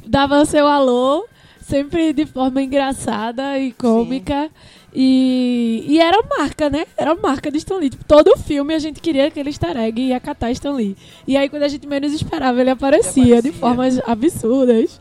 [0.07, 1.27] dava seu alô,
[1.71, 4.51] sempre de forma engraçada e cômica.
[4.93, 6.85] E, e era marca, né?
[6.97, 7.91] Era marca de Stan Lee.
[7.91, 10.97] Tipo, todo filme a gente queria aquele easter egg e ia catar Stan Lee.
[11.27, 13.61] E aí, quando a gente menos esperava, ele aparecia, Ele de aparecia.
[13.61, 15.01] formas absurdas.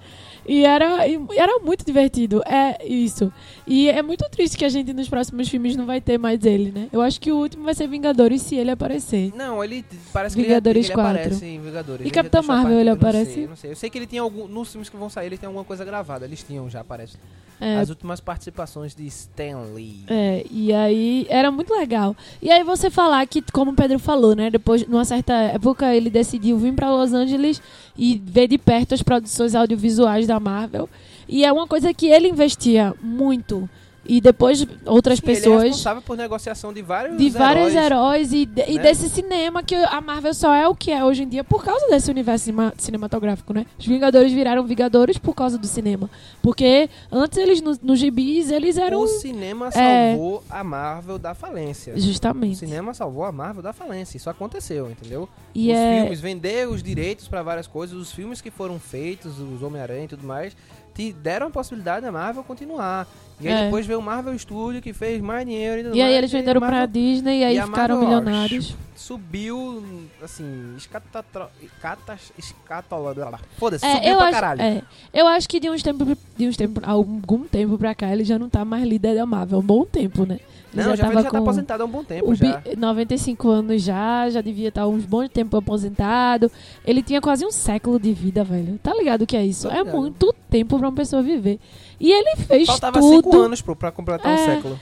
[0.50, 2.42] E era, e era muito divertido.
[2.44, 3.32] É isso.
[3.68, 6.72] E é muito triste que a gente nos próximos filmes não vai ter mais ele,
[6.72, 6.88] né?
[6.92, 9.32] Eu acho que o último vai ser Vingadores se ele aparecer.
[9.36, 11.12] Não, ele parece que Vingadores ele, ele 4.
[11.22, 12.00] aparece em Vingadores.
[12.02, 13.34] E Ele Capitã deixou a Marvel, ele eu não aparece?
[13.34, 13.72] Sei, eu não sei.
[13.72, 14.48] Eu sei que ele tem algum.
[14.48, 16.26] Nos filmes que vão sair, ele tem alguma coisa gravada.
[16.26, 17.16] Eles tinham já, parece.
[17.62, 20.06] É, As últimas participações de Stan Lee.
[20.08, 22.16] É, e aí era muito legal.
[22.42, 24.50] E aí você falar que, como o Pedro falou, né?
[24.50, 27.62] Depois, numa certa época, ele decidiu vir pra Los Angeles
[27.98, 30.90] e ver de perto as produções audiovisuais da Marvel.
[31.28, 33.70] E é uma coisa que ele investia muito.
[34.12, 35.64] E depois outras Sim, Ele é pessoas.
[35.64, 37.86] responsável por negociação de vários De vários heróis.
[37.86, 38.82] heróis e, de- e né?
[38.82, 41.88] desse cinema que a Marvel só é o que é hoje em dia por causa
[41.90, 43.68] desse universo cima- cinematográfico, né?
[43.78, 46.10] Os Vingadores viraram Vingadores por causa do cinema.
[46.42, 49.02] Porque antes eles, nos no gibis, eles eram.
[49.02, 50.12] O cinema É.
[50.14, 51.94] salvou a Marvel da falência.
[51.94, 52.58] O Justamente.
[52.58, 54.18] cinema salvou a Marvel da falência.
[54.18, 55.30] Isso aconteceu, entendeu?
[55.54, 56.02] E os é.
[56.02, 60.08] filmes, vender os direitos pra várias coisas, os filmes que foram feitos, os Homem-Aranha e
[60.08, 60.56] tudo mais,
[61.00, 63.08] te deram a possibilidade da Marvel continuar.
[63.40, 63.64] E aí É.
[63.66, 66.72] depois veio o Marvel Studio que fez mais dinheiro e E aí eles venderam pra
[66.72, 68.76] Marvel Disney e aí e ficaram Marvel, milionários.
[68.94, 69.82] Subiu,
[70.22, 71.46] assim, escatatro...
[71.82, 72.34] catas...
[72.38, 73.14] escatoló...
[73.58, 74.62] Foda-se, É, subiu eu pra acho, caralho.
[74.62, 74.82] é,
[75.14, 78.38] eu acho que de uns tempos, de uns tempos, algum tempo pra cá, ele já
[78.38, 79.60] não tá mais líder da Marvel.
[79.60, 80.40] Um bom tempo, né?
[80.74, 82.58] Não, já, ele tava já tá aposentado há um bom tempo já.
[82.58, 86.52] Bi- 95 anos já, já devia estar uns bons tempo aposentado.
[86.86, 88.80] Ele tinha quase um século de vida, velho.
[88.84, 89.68] Tá ligado o que é isso?
[89.68, 89.98] Tô É ligado.
[89.98, 91.60] muito tempo pra uma pessoa viver.
[92.00, 93.16] E ele fez Faltava tudo.
[93.24, 94.46] cinco anos pro, pra completar um É.
[94.56, 94.80] século.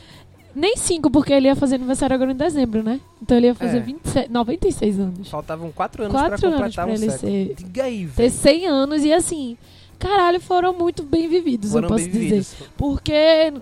[0.54, 3.00] Nem cinco, porque ele ia fazer aniversário agora em dezembro, né?
[3.22, 3.80] Então ele ia fazer É.
[3.80, 5.30] 26, 96 anos.
[5.30, 7.32] Faltavam quatro anos Quatro pra anos completar pra um ele século.
[7.32, 8.32] ser- Diga aí, Ter velho.
[8.32, 9.56] 100 anos e assim,
[10.00, 12.20] caralho, foram muito bem vividos, Foram eu posso dizer.
[12.20, 12.56] vividos.
[12.76, 13.54] Porque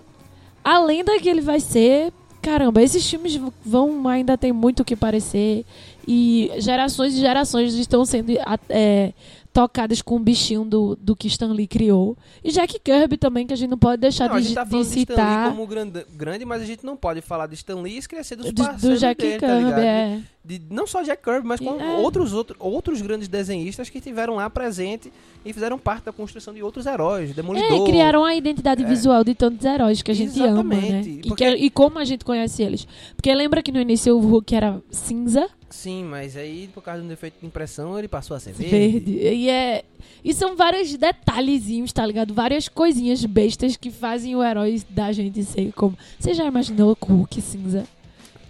[0.65, 4.95] a lenda que ele vai ser, caramba, esses filmes vão ainda tem muito o que
[4.95, 5.63] parecer.
[6.07, 9.13] E gerações e gerações estão sendo a- é,
[9.53, 12.17] tocadas com o bichinho do, do que Stan Lee criou.
[12.43, 14.63] E Jack Kirby também, que a gente não pode deixar Não, a de, gente tá
[14.65, 15.47] de falando de Stan citar.
[15.47, 18.35] Lee como grande, grande, mas a gente não pode falar de Stan Lee e esquecer
[18.35, 19.79] dos do, do parceiros Jack dele, tá Kirby, ligado?
[19.79, 20.19] é.
[20.47, 21.97] De, não só Jack Kirby, mas com É.
[21.97, 25.11] outros, outro, outros grandes desenhistas que tiveram lá presente
[25.43, 27.33] e fizeram parte da construção de outros heróis.
[27.33, 27.81] Demolidor.
[27.87, 28.87] É, criaram a identidade É.
[28.87, 30.75] visual de tantos heróis que a gente ama, né?
[30.77, 32.87] Exatamente, E, porque- que- e como a gente conhece eles.
[33.15, 37.05] Porque lembra que no início o Hulk era cinza, Sim, mas aí, por causa de
[37.05, 38.71] um defeito de impressão, ele passou a ser verde.
[38.99, 39.11] verde.
[39.11, 39.83] E, é,
[40.23, 42.33] e são vários detalhezinhos, tá ligado?
[42.33, 45.97] Várias coisinhas bestas que fazem o herói da gente ser como.
[46.17, 47.83] Você já imaginou o Hulk cinza?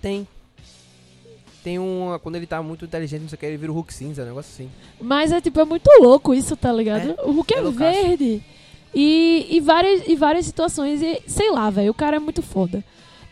[0.02, 0.28] Tem.
[1.66, 2.20] Tem uma.
[2.20, 4.26] Quando ele tá muito inteligente, não sei o que, ele vira o Hulk cinza, um
[4.28, 4.70] negócio assim.
[5.02, 7.10] Mas é tipo, é muito louco isso, tá ligado?
[7.10, 8.44] É, o Hulk é, é verde.
[8.94, 12.84] E, e, várias, e várias situações, e sei lá, velho, o cara é muito foda.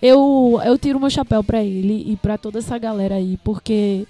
[0.01, 4.05] Eu, eu tiro meu chapéu pra ele e pra toda essa galera aí, porque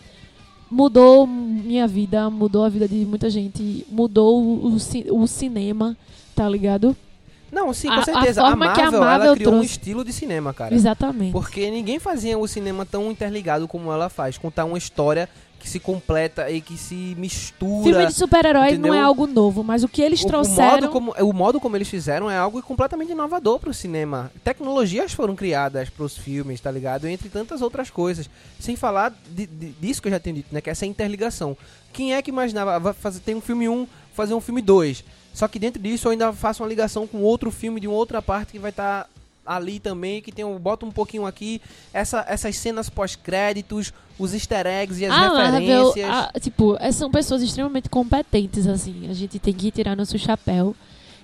[0.71, 5.95] mudou minha vida, mudou a vida de muita gente, mudou o, ci- o cinema,
[6.33, 6.95] tá ligado?
[7.53, 8.41] Não, sim, A- com a certeza.
[8.43, 9.71] A, forma que a Marvel, ela Marvel criou um trouxe.
[9.71, 10.73] estilo de cinema, cara.
[10.73, 11.31] Exatamente.
[11.31, 14.37] Porque ninguém fazia o cinema tão interligado como ela faz.
[14.37, 17.83] Contar uma história que se completa e que se mistura.
[17.83, 20.71] Filme de super-herói não é algo novo, mas o que eles O- o, trouxeram.
[20.81, 24.29] modo como, o modo como eles fizeram é algo completamente inovador pro cinema.
[24.43, 27.07] Tecnologias foram criadas pros filmes, tá ligado?
[27.07, 28.29] Entre tantas outras coisas.
[28.59, 30.59] Sem falar de- de- disso que eu já tenho dito, né?
[30.59, 31.55] Que é essa interligação.
[31.93, 35.01] Quem é que imaginava, fazer, tem um filme 1, fazer um filme 2.
[35.33, 38.21] Só que dentro disso eu ainda faço uma ligação com outro filme de uma outra
[38.21, 39.09] parte que vai estar
[39.45, 41.59] ali também, que tem um, bota um pouquinho aqui,
[41.93, 46.09] essa, essas cenas pós-créditos, os easter eggs e as a Marvel, referências.
[46.09, 49.09] a- tipo, é- são pessoas extremamente competentes, assim.
[49.09, 50.75] A gente tem que tirar nosso chapéu.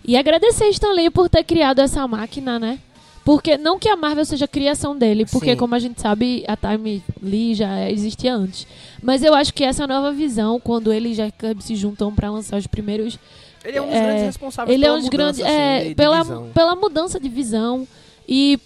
[0.04, 2.80] E agradecer Stan Lee por ter criado essa máquina, né?
[3.24, 5.58] Porque não que a Marvel seja a criação dele, porque Sim.
[5.58, 8.65] como a gente sabe, a Time Lee já existia antes.
[9.04, 12.32] Mas eu acho que essa nova visão, quando ele e Jack Kirby se juntam pra
[12.32, 13.19] lançar os primeiros
[13.63, 15.52] Ele é um dos é, grandes responsáveis ele é pela um dos mudança, grandes assim,
[15.62, 16.50] é, de- de pela, visão.
[16.54, 17.88] pela mudança de visão
[18.28, 18.60] e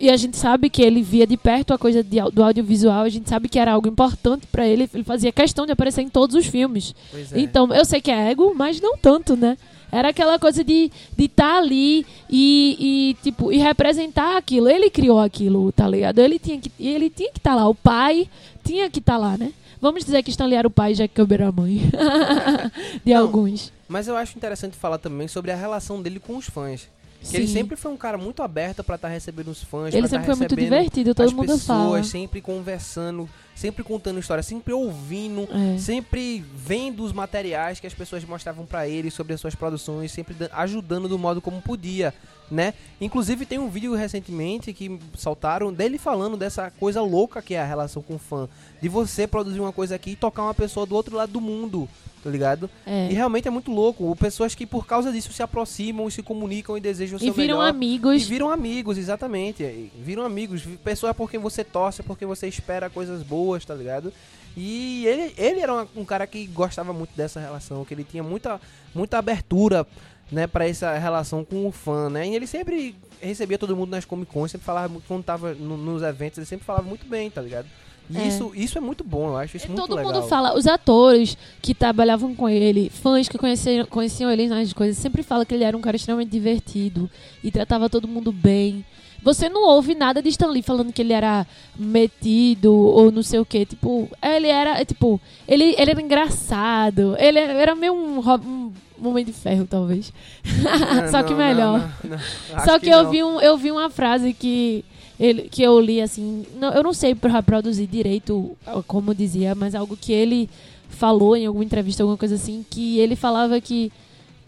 [0.00, 3.08] e a gente sabe que ele via de perto a coisa de do audiovisual, a
[3.08, 6.34] gente sabe que era algo importante pra ele, ele fazia questão de aparecer em todos
[6.34, 6.92] os filmes.
[7.32, 7.38] É.
[7.38, 9.56] Então, eu sei que é ego, mas não tanto, né?
[9.92, 14.68] Era aquela coisa de estar de tá ali e, e, tipo, e representar aquilo.
[14.68, 16.18] Ele criou aquilo, tá ligado?
[16.18, 17.68] Ele tinha que ele tinha que estar lá.
[17.68, 18.26] O pai
[18.64, 19.52] tinha que estar lá, né?
[19.82, 21.80] Vamos dizer que Stan Lee era o pai, já que Kirby era a mãe.
[23.04, 23.72] de Não, alguns.
[23.88, 26.88] Mas eu acho interessante falar também sobre a relação dele com os fãs.
[27.30, 29.94] Que ele sempre foi um cara muito aberto pra estar recebendo os fãs.
[29.94, 32.04] Ele pra sempre tá foi muito recebendo divertido, todo as mundo pessoas, fala.
[32.04, 35.78] sempre conversando, sempre contando histórias, sempre ouvindo, É.
[35.78, 40.34] sempre vendo os materiais que as pessoas mostravam pra ele sobre as suas produções, sempre
[40.34, 42.12] dan- ajudando do modo como podia,
[42.50, 42.74] né?
[43.00, 47.64] Inclusive tem um vídeo recentemente que soltaram dele falando dessa coisa louca que é a
[47.66, 48.48] relação com o fã,
[48.80, 51.88] de você produzir uma coisa aqui e tocar uma pessoa do outro lado do mundo,
[52.22, 52.70] tá ligado?
[52.86, 53.08] É.
[53.10, 54.14] E realmente é muito louco.
[54.16, 57.32] Pessoas que por causa disso se aproximam e se comunicam e desejam o E seu
[57.34, 57.68] viram melhor.
[57.70, 58.22] amigos.
[58.22, 59.62] E viram amigos, exatamente.
[59.62, 60.62] E Viram amigos.
[60.84, 64.12] Pessoas por quem você torce, por quem você espera coisas boas, tá ligado?
[64.56, 68.60] E ele, ele era um cara que gostava muito dessa relação, que ele tinha muita,
[68.94, 69.86] muita abertura,
[70.30, 72.28] né, pra essa relação com o fã, né?
[72.28, 75.76] E ele sempre recebia todo mundo nas Comic Con, sempre falava, muito- quando tava no-
[75.78, 77.66] nos eventos, ele sempre falava muito bem, tá ligado?
[78.10, 78.26] E É.
[78.26, 80.12] isso, isso é muito bom, eu acho isso muito Todo legal.
[80.12, 84.98] mundo fala, os atores que trabalhavam com ele, fãs que conheciam, conheciam ele nas coisas,
[84.98, 87.08] sempre fala que ele era um cara extremamente divertido
[87.42, 88.84] e tratava todo mundo bem.
[89.22, 91.46] Você não ouve nada de Stan Lee falando que ele era
[91.78, 93.64] metido ou não sei o que.
[93.64, 97.14] Tipo, ele era, é, tipo, ele, ele era engraçado.
[97.18, 98.72] Ele era meio um, um
[99.08, 100.12] Homem de Ferro, talvez.
[100.66, 101.78] Ah, Só que não, melhor.
[102.02, 102.18] não, não,
[102.56, 102.64] não.
[102.64, 103.10] Só que, eu, não.
[103.10, 104.84] vi um, eu vi uma frase que,
[105.24, 106.44] ele, que eu li assim.
[106.58, 108.56] não- eu não sei pra produzir direito
[108.86, 110.48] como dizia, mas algo que ele
[110.88, 113.90] falou em alguma entrevista, alguma coisa assim, que ele falava que,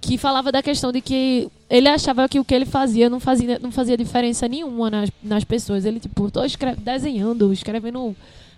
[0.00, 3.58] que falava da questão de que ele achava que o que ele fazia não fazia,
[3.62, 5.84] não fazia diferença nenhuma nas, nas pessoas.
[5.84, 8.14] Ele, tipo, tô escre- desenhando, escrevendo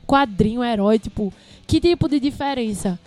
[0.07, 1.33] quadrinho, herói, tipo,
[1.67, 2.99] que tipo de diferença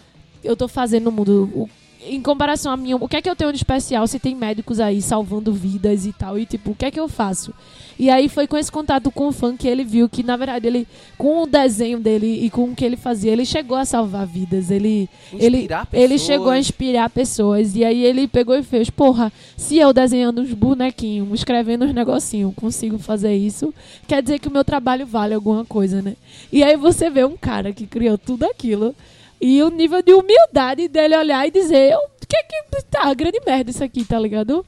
[0.43, 1.49] eu tô fazendo no mundo?
[1.53, 1.69] O-
[2.05, 4.79] em comparação a mim, o que é que eu tenho de especial se tem médicos
[4.79, 6.39] aí salvando vidas e tal?
[6.39, 7.53] E, tipo, o que é que eu faço?
[7.97, 10.65] E aí foi com esse contato com o fã que ele viu que, na verdade,
[10.65, 14.25] ele, com o desenho dele e com o que ele fazia, ele chegou a salvar
[14.25, 14.71] vidas.
[14.71, 16.21] Ele, ele, Inspirar ele pessoas.
[16.21, 17.75] chegou a inspirar pessoas.
[17.75, 22.53] E aí ele pegou e fez, porra, se eu desenhando uns bonequinhos, escrevendo uns negocinhos,
[22.55, 23.73] consigo fazer isso,
[24.07, 26.15] quer dizer que o meu trabalho vale alguma coisa, né?
[26.53, 28.95] E aí você vê um cara que criou tudo aquilo
[29.41, 33.71] e o nível de humildade dele olhar e dizer, o que que tá, grande merda
[33.71, 34.65] isso aqui, tá ligado?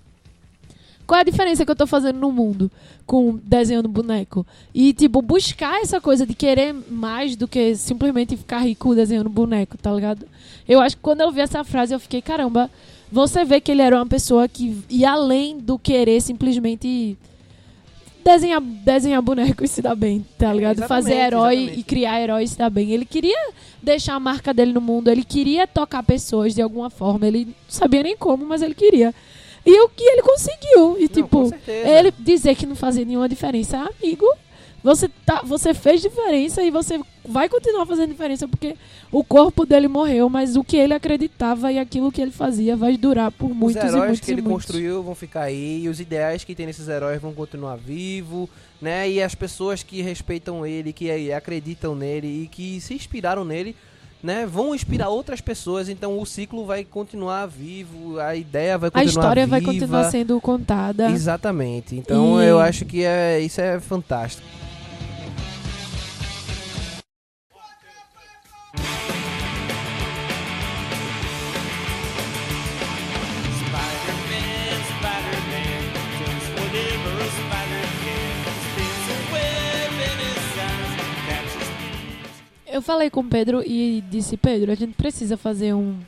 [1.05, 2.71] Qual é a diferença que eu tô fazendo no mundo
[3.05, 4.45] com desenhando boneco?
[4.73, 9.77] E, tipo, buscar essa coisa de querer mais do que simplesmente ficar rico desenhando boneco,
[9.77, 10.25] tá ligado?
[10.67, 12.71] Eu acho que quando eu vi essa frase, eu fiquei, caramba,
[13.11, 17.17] você vê que ele era uma pessoa que ia além do querer simplesmente
[18.23, 20.77] desenhar, desenhar boneco e se dar bem, tá ligado?
[20.77, 21.79] exatamente, Fazer herói exatamente.
[21.79, 22.91] e criar herói e se dar bem.
[22.91, 23.49] Ele queria
[23.81, 27.53] deixar a marca dele no mundo, ele queria tocar pessoas de alguma forma, ele não
[27.67, 29.13] sabia nem como, mas ele queria.
[29.65, 30.97] E o que ele conseguiu.
[30.97, 34.25] E Não, tipo, ele dizer que não fazia nenhuma diferença, amigo,
[34.83, 38.75] você, tá, você fez diferença e você vai continuar fazendo diferença porque
[39.11, 42.97] o corpo dele morreu, mas o que ele acreditava e aquilo que ele fazia vai
[42.97, 44.65] durar por muitos os e heróis muitos que e ele muitos.
[44.65, 48.49] construiu vão ficar aí, e os ideais que tem nesses heróis vão continuar vivos,
[48.81, 49.07] né?
[49.09, 53.75] E as pessoas que respeitam ele, que acreditam nele e que se inspiraram nele,
[54.23, 54.45] né?
[54.47, 59.09] Vão inspirar outras pessoas, então o ciclo vai continuar vivo, a ideia vai A continuar
[59.09, 59.71] história vai viva.
[59.73, 61.09] continuar sendo contada.
[61.11, 61.95] Exatamente.
[61.95, 64.47] Então E- eu acho que é, isso é fantástico.
[82.71, 85.99] Eu falei com o Pedro e disse, Pedro, a gente precisa fazer um,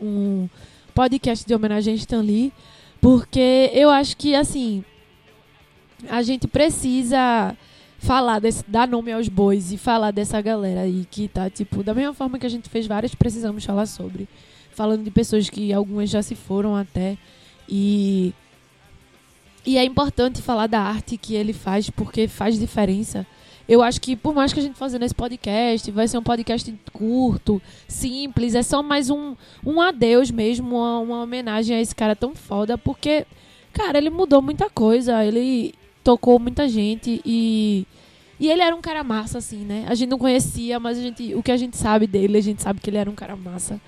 [0.00, 0.48] um
[0.94, 2.54] podcast de homenagem a Stan Lee,
[3.02, 4.82] porque eu acho que, assim,
[6.08, 7.54] a gente precisa
[7.98, 11.92] falar, desse, dar nome aos bois e falar dessa galera aí que tá, tipo, da
[11.92, 14.26] mesma forma que a gente fez várias, precisamos falar sobre.
[14.72, 17.18] Falando de pessoas que algumas já se foram até.
[17.68, 18.32] E.
[19.66, 23.26] E é importante falar da arte que ele faz, porque faz diferença.
[23.68, 26.74] Eu acho que, por mais que a gente fazendo esse podcast, vai ser um podcast
[26.90, 32.16] curto, simples, é só mais um, um adeus mesmo, uma, uma homenagem a esse cara
[32.16, 33.26] tão foda, porque,
[33.74, 37.86] cara, ele mudou muita coisa, ele tocou muita gente e.
[38.40, 39.84] E ele era um cara massa, assim, né?
[39.88, 42.62] A gente não conhecia, mas a gente, o que a gente sabe dele, a gente
[42.62, 43.80] sabe que ele era um cara massa.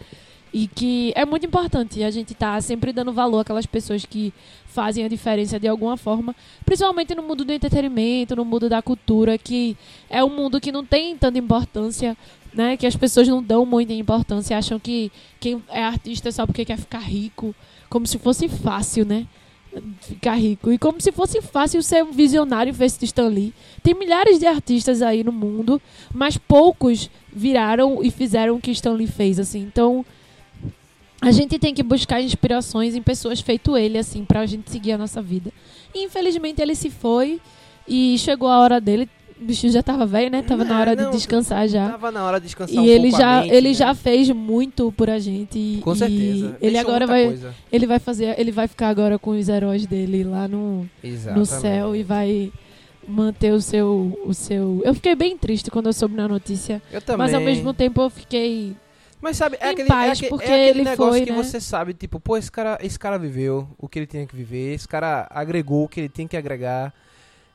[0.53, 4.33] E que é muito importante a gente tá sempre dando valor àquelas pessoas que
[4.67, 6.35] fazem a diferença de alguma forma,
[6.65, 9.77] principalmente no mundo do entretenimento, no mundo da cultura, que
[10.09, 12.17] é um mundo que não tem tanta importância,
[12.53, 12.77] né?
[12.77, 16.79] Que as pessoas não dão muita importância, acham que quem é artista só porque quer
[16.79, 17.55] ficar rico,
[17.89, 19.27] como se fosse fácil, né?
[20.01, 20.73] Ficar rico.
[20.73, 23.55] E como se fosse fácil ser um visionário feito de Stan Lee.
[23.85, 25.81] Tem milhares de artistas aí no mundo,
[26.13, 29.61] mas poucos viraram e fizeram o que Stan Lee fez, assim.
[29.61, 30.05] Então,
[31.21, 34.99] a gente tem que buscar inspirações em pessoas feito ele, assim, pra gente seguir a
[34.99, 35.53] nossa vida.
[35.95, 37.41] E infelizmente ele se foi
[37.87, 39.09] e chegou a hora dele.
[39.41, 40.43] O bicho já tava velho, né?
[40.43, 41.89] Tava na É, hora não, de descansar já.
[41.93, 43.75] Tava na hora de descansar E um ele já, mente, ele né?
[43.75, 45.59] já fez muito por a gente.
[45.59, 46.57] e- Com certeza.
[46.61, 47.55] Ele Deixou agora vai, coisa.
[47.73, 50.87] ele vai fazer, ele vai ficar agora com os heróis dele lá no,
[51.35, 52.53] no céu e vai
[53.09, 54.83] manter o seu, o seu.
[54.85, 57.19] Eu fiquei bem triste quando eu soube na notícia, Eu também.
[57.27, 58.77] mas ao mesmo tempo eu fiquei
[59.21, 61.31] Mas sabe, é em aquele, paz, é aquele, porque é aquele ele negócio foi, que
[61.33, 61.37] né?
[61.43, 64.75] você sabe, tipo, pô, esse cara, esse cara viveu o que ele tinha que viver,
[64.75, 66.95] esse cara agregou o que ele tinha que agregar,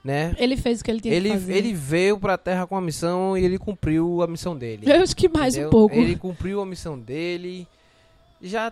[0.04, 0.36] né?
[0.38, 1.54] Ele fez o que ele tinha Ele, que fazer.
[1.56, 4.84] ele veio pra Terra com a missão e ele cumpriu a missão dele.
[4.89, 5.69] Eu acho que mais entendeu?
[5.69, 5.95] um pouco.
[5.95, 7.67] Ele cumpriu a missão dele.
[8.39, 8.71] Já,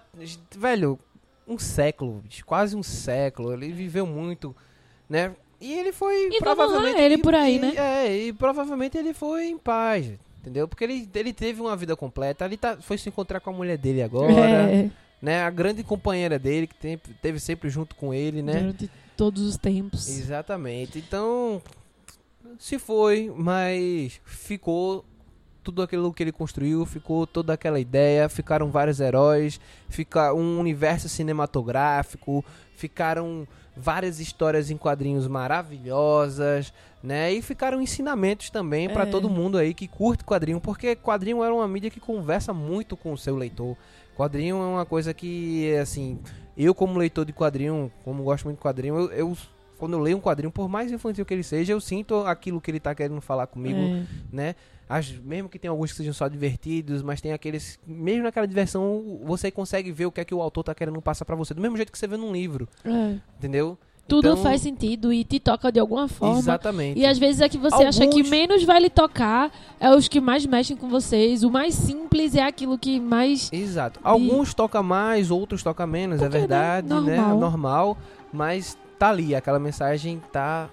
[0.55, 0.99] velho,
[1.47, 3.51] um século, quase um século.
[3.53, 4.55] Ele viveu muito,
[5.09, 5.31] né?
[5.59, 7.73] E ele foi E provavelmente ele e- por aí, e- né?
[7.77, 10.11] É, e provavelmente ele foi em paz,
[10.43, 10.67] entendeu?
[10.67, 12.43] Porque ele, ele teve uma vida completa.
[12.43, 14.89] Ele tá, foi se encontrar com a mulher dele agora, É,
[15.21, 15.41] né?
[15.41, 18.59] A grande companheira dele que tem, teve sempre junto com ele, né?
[18.59, 20.09] durante todos os tempos.
[20.09, 20.99] Exatamente.
[20.99, 21.61] Então,
[22.59, 25.05] se foi, mas ficou
[25.63, 31.07] tudo aquilo que ele construiu, ficou toda aquela ideia, ficaram vários heróis, fica um universo
[31.07, 32.43] cinematográfico,
[32.75, 37.31] ficaram várias histórias em quadrinhos maravilhosas, né?
[37.33, 39.05] E ficaram ensinamentos também pra É.
[39.05, 43.13] todo mundo aí que curte quadrinho, porque quadrinho era uma mídia que conversa muito com
[43.13, 43.75] o seu leitor.
[44.15, 46.19] Quadrinho é uma coisa que, assim,
[46.55, 49.37] eu como leitor de quadrinho, como gosto muito de quadrinho, eu, eu-
[49.77, 52.69] quando eu leio um quadrinho, por mais infantil que ele seja, eu sinto aquilo que
[52.71, 54.03] ele tá querendo falar comigo, É.
[54.31, 54.55] né?
[54.89, 59.19] As- mesmo que tenha alguns que sejam só divertidos, mas tem aqueles, mesmo naquela diversão,
[59.23, 61.61] você consegue ver o que é que o autor tá querendo passar pra você, do
[61.61, 63.15] mesmo jeito que você vê num livro, É.
[63.39, 63.77] entendeu?
[64.05, 66.37] Tudo Então, faz sentido e te toca de alguma forma.
[66.37, 66.99] Exatamente.
[66.99, 69.49] E às vezes é que você acha que Alguns- menos vai lhe tocar,
[69.79, 71.41] é os que mais mexem com vocês.
[71.41, 73.49] O mais simples é aquilo que mais.
[73.53, 74.01] Exato.
[74.03, 76.93] Alguns toca mais, outros toca menos, Porque, é né, verdade, né?
[77.15, 77.39] normal.
[77.39, 77.97] Normal,
[78.33, 80.69] mas tá ali, aquela mensagem tá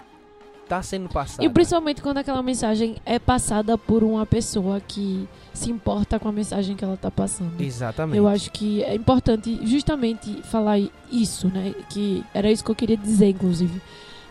[0.69, 1.45] tá sendo passada.
[1.45, 6.33] E principalmente quando aquela mensagem é passada por uma pessoa que se importa com a
[6.33, 7.61] mensagem que ela tá passando.
[7.61, 8.17] Exatamente.
[8.17, 10.79] Eu acho que é importante justamente falar
[11.11, 11.75] isso, né?
[11.89, 13.83] Que era isso que eu queria dizer, inclusive.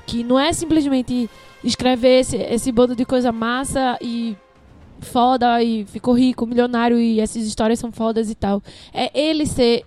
[0.07, 1.29] Que não é simplesmente
[1.61, 4.37] escrever esse, esse bando de coisa massa e
[5.01, 8.63] foda e ficou rico, milionário e essas histórias são fodas e tal.
[8.93, 9.83] É ele ser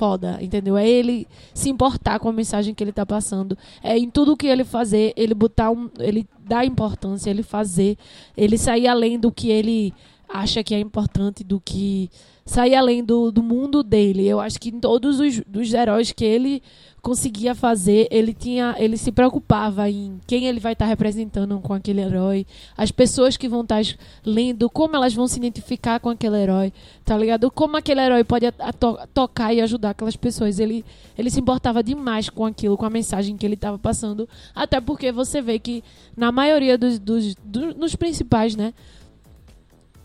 [0.00, 0.78] foda, entendeu?
[0.78, 3.54] É ele se importar com a mensagem que ele tá passando.
[3.82, 7.98] É em tudo que ele fazer, ele botar um, ele dar importância, ele fazer,
[8.34, 9.92] ele sair além do que ele
[10.32, 12.10] acha que é importante, do que
[12.44, 14.26] sair além do, do mundo dele.
[14.26, 16.62] Eu acho que em todos os dos heróis que ele
[17.00, 22.00] conseguia fazer, ele tinha, ele se preocupava em quem ele vai estar representando com aquele
[22.02, 23.80] herói, as pessoas que vão estar
[24.22, 26.72] lendo, como elas vão se identificar com aquele herói,
[27.02, 27.50] tá ligado?
[27.50, 30.58] Como aquele herói pode to- tocar e ajudar aquelas pessoas.
[30.58, 30.84] Ele,
[31.16, 35.10] ele se importava demais com aquilo, com a mensagem que ele estava passando, até porque
[35.10, 35.82] você vê que
[36.14, 38.74] na maioria dos, dos, dos nos principais, né,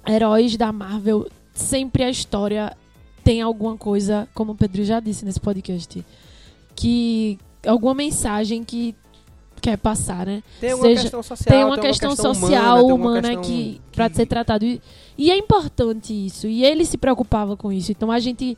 [0.08, 2.76] heróis da Marvel, sempre a história
[3.24, 6.06] tem alguma coisa, como o Pedro já disse nesse podcast,
[6.76, 8.94] que alguma mensagem que
[9.62, 10.44] quer passar, né?
[10.60, 14.14] tem alguma seja- questão social, tem uma questão, social tem uma humana, questão que para
[14.14, 14.64] ser tratado.
[14.64, 14.80] E,
[15.18, 16.46] e é importante isso.
[16.48, 17.92] E ele se preocupava com isso.
[17.92, 18.56] Então a gente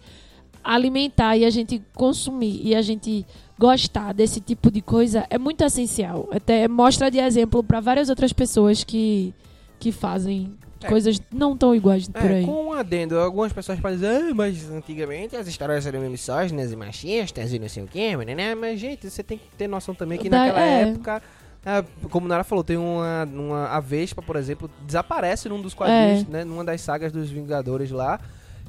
[0.61, 3.25] alimentar e a gente consumir e a gente
[3.57, 6.27] gostar desse tipo de coisa é muito essencial.
[6.29, 9.33] Até mostra de exemplo para várias outras pessoas que
[9.79, 10.51] que fazem
[10.83, 10.87] É.
[10.87, 14.33] coisas não tão iguais por É, aí com um adendo, algumas pessoas podem dizer, ah,
[14.35, 18.53] mas antigamente as histórias eram misóginas e machistas e não sei o que, né?
[18.55, 20.81] Mas, gente, você tem que ter noção também que Da- naquela é.
[20.89, 21.21] época,
[21.65, 23.67] ah, como Nara falou, tem uma, uma.
[23.69, 26.31] A Vespa, por exemplo, desaparece num dos quadrinhos, É.
[26.31, 26.43] né?
[26.43, 28.19] Numa das sagas dos Vingadores lá.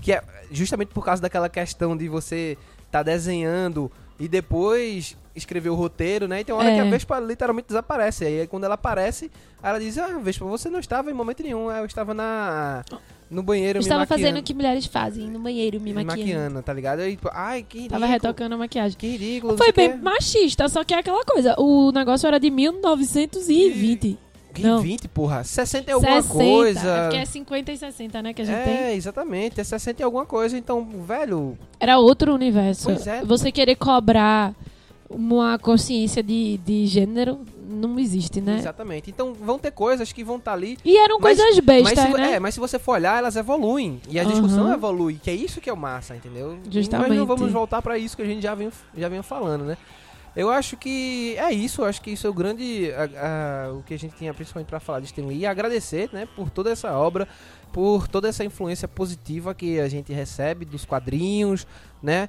[0.00, 2.56] Que é justamente por causa daquela questão de você
[2.90, 6.40] tá desenhando e depois escrever o roteiro, né?
[6.40, 6.74] E tem uma hora É.
[6.74, 8.24] que a Vespa literalmente desaparece.
[8.24, 9.30] Aí quando ela aparece,
[9.62, 11.70] ela diz, ah, Vespa, você não estava em momento nenhum.
[11.70, 12.84] Eu estava na.
[13.30, 16.62] No banheiro Eu estava fazendo o que mulheres fazem no banheiro me me maquiando, maquiando,
[16.62, 17.00] tá ligado?
[17.00, 18.00] Aí, tipo, ai, que ridículo.
[18.00, 19.54] tava retocando a maquiagem Que ridículo.
[19.58, 19.96] foi bem quê.
[19.98, 24.18] machista só que é aquela coisa o negócio era de 1920
[24.54, 24.80] Que não.
[24.80, 25.44] 20, porra.
[25.44, 26.34] 60 e alguma 60.
[26.42, 26.88] coisa.
[26.88, 28.74] É porque é 50 e 60, né, que a gente tem.
[28.76, 29.60] É, exatamente.
[29.60, 30.56] É 60 e alguma coisa.
[30.56, 32.84] Então, velho, Era outro universo.
[32.84, 33.22] Pois é.
[33.24, 34.54] Você querer cobrar
[35.08, 37.40] uma consciência de, de gênero
[37.70, 38.56] não existe, né?
[38.58, 39.10] exatamente.
[39.10, 40.76] Então, vão ter coisas que vão estar ali.
[40.84, 42.32] E eram Mas- coisas Mas bestas, se, né?
[42.34, 44.00] é, mas se você for olhar, elas evoluem.
[44.08, 44.30] E a Aham.
[44.32, 46.58] discussão evolui, que é isso que é o massa, entendeu?
[46.70, 47.08] Justamente.
[47.10, 49.76] Mas não vamos voltar pra isso que a gente já vem, já vem falando, né?
[50.36, 52.90] Eu acho que é isso, eu acho que isso é o grande.
[52.92, 55.38] a- a- o que a gente tinha principalmente pra falar de Stan Lee.
[55.38, 57.26] E agradecer, né, por toda essa obra,
[57.72, 61.66] por toda essa influência positiva que a gente recebe dos quadrinhos,
[62.02, 62.28] né?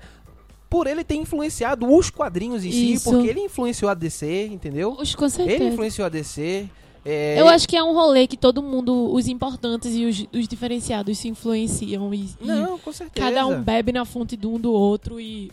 [0.69, 3.09] Por ele ter influenciado os quadrinhos em si, Isso.
[3.11, 4.95] porque ele influenciou a DC, entendeu?
[4.99, 5.63] Oxe, com certeza.
[5.63, 6.67] Ele influenciou a DC.
[7.03, 10.47] é, Eu acho que é um rolê que todo mundo, os importantes e os, os
[10.47, 13.25] diferenciados se influenciam e, e Não, com certeza.
[13.25, 15.51] cada um bebe na fonte do um do outro e,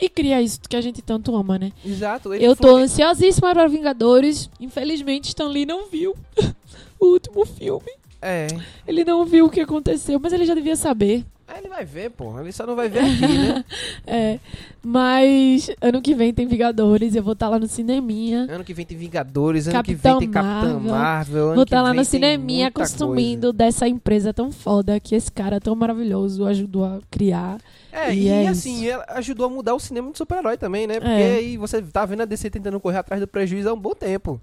[0.00, 1.70] e cria isso que a gente tanto ama, né?
[1.84, 2.32] Exato.
[2.32, 4.48] ele Eu tô influi- ansiosíssima para Vingadores.
[4.58, 6.14] Infelizmente, Stan Lee não viu
[6.98, 7.90] o último filme.
[8.22, 8.46] É.
[8.88, 11.26] Ele não viu o que aconteceu, mas ele já devia saber.
[11.48, 12.38] Aí ele vai ver, pô.
[12.40, 13.64] Ele só não vai ver aqui, né?
[14.08, 14.38] É,
[14.82, 18.46] mas ano que vem tem Vingadores, eu vou estar lá no cineminha.
[18.50, 20.90] Ano que vem tem Vingadores, ano Capitão que vem tem Capitã Marvel.
[20.90, 21.44] Marvel.
[21.46, 25.60] ano Vou estar lá vem no cineminha consumindo dessa empresa tão foda que esse cara
[25.60, 27.58] tão maravilhoso ajudou a criar.
[27.92, 30.94] É, E e, é assim, ela ajudou a mudar o cinema de super-herói também, né?
[31.00, 31.36] Porque É.
[31.36, 34.40] aí você tá vendo a DC tentando correr atrás do prejuízo há um bom tempo.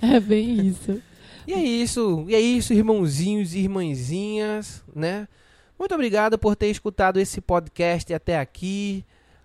[0.00, 1.00] É bem isso.
[1.46, 5.26] E é isso, e é isso, irmãozinhos e irmãzinhas, né?
[5.78, 9.04] Muito obrigado por ter escutado esse podcast até aqui,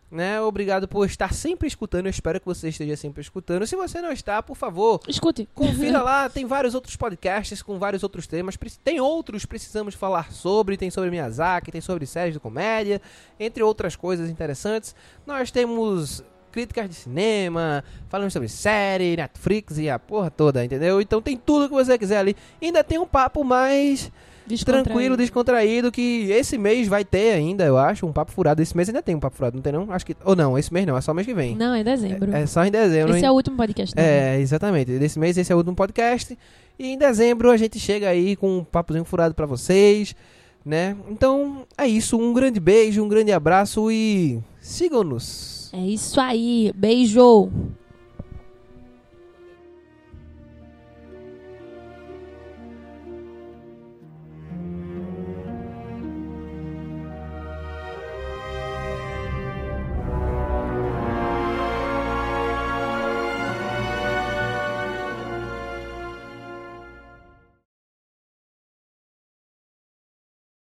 [0.09, 0.39] né?
[0.41, 2.05] Obrigado por estar sempre escutando.
[2.05, 3.65] Eu espero que você esteja sempre escutando.
[3.65, 5.47] Se você não está, por favor, Escute.
[5.53, 8.57] Confira lá, tem vários outros podcasts com vários outros temas.
[8.83, 13.01] Tem outros precisamos falar sobre, tem sobre Miyazaki, tem sobre séries de comédia,
[13.39, 14.95] entre outras coisas interessantes.
[15.25, 21.01] Nós temos críticas de cinema, falamos sobre série, Netflix e a porra toda, entendeu?
[21.01, 22.35] Então tem tudo que você quiser ali.
[22.61, 24.11] Ainda tem um papo mais
[24.47, 24.83] Descontraído.
[24.85, 28.61] tranquilo, descontraído, que esse mês vai ter ainda, eu acho, um papo furado.
[28.61, 29.91] Esse mês ainda tem um papo furado, não tem não?
[29.91, 30.15] Acho que.
[30.23, 31.53] Ou não, esse mês não, é só mês que vem.
[31.53, 32.33] Não, é dezembro.
[32.33, 33.15] É, é só em dezembro.
[33.15, 33.93] Esse é o último podcast.
[33.93, 34.35] né?
[34.35, 34.97] É, exatamente.
[34.97, 36.37] Desse mês esse é o último podcast.
[36.79, 40.15] E em dezembro a gente chega aí com um papozinho furado pra vocês,
[40.63, 40.95] né?
[41.09, 42.17] Então é isso.
[42.17, 45.56] Um grande beijo, um grande abraço e sigam-nos.
[45.77, 46.73] É isso aí.
[46.75, 47.49] Beijo.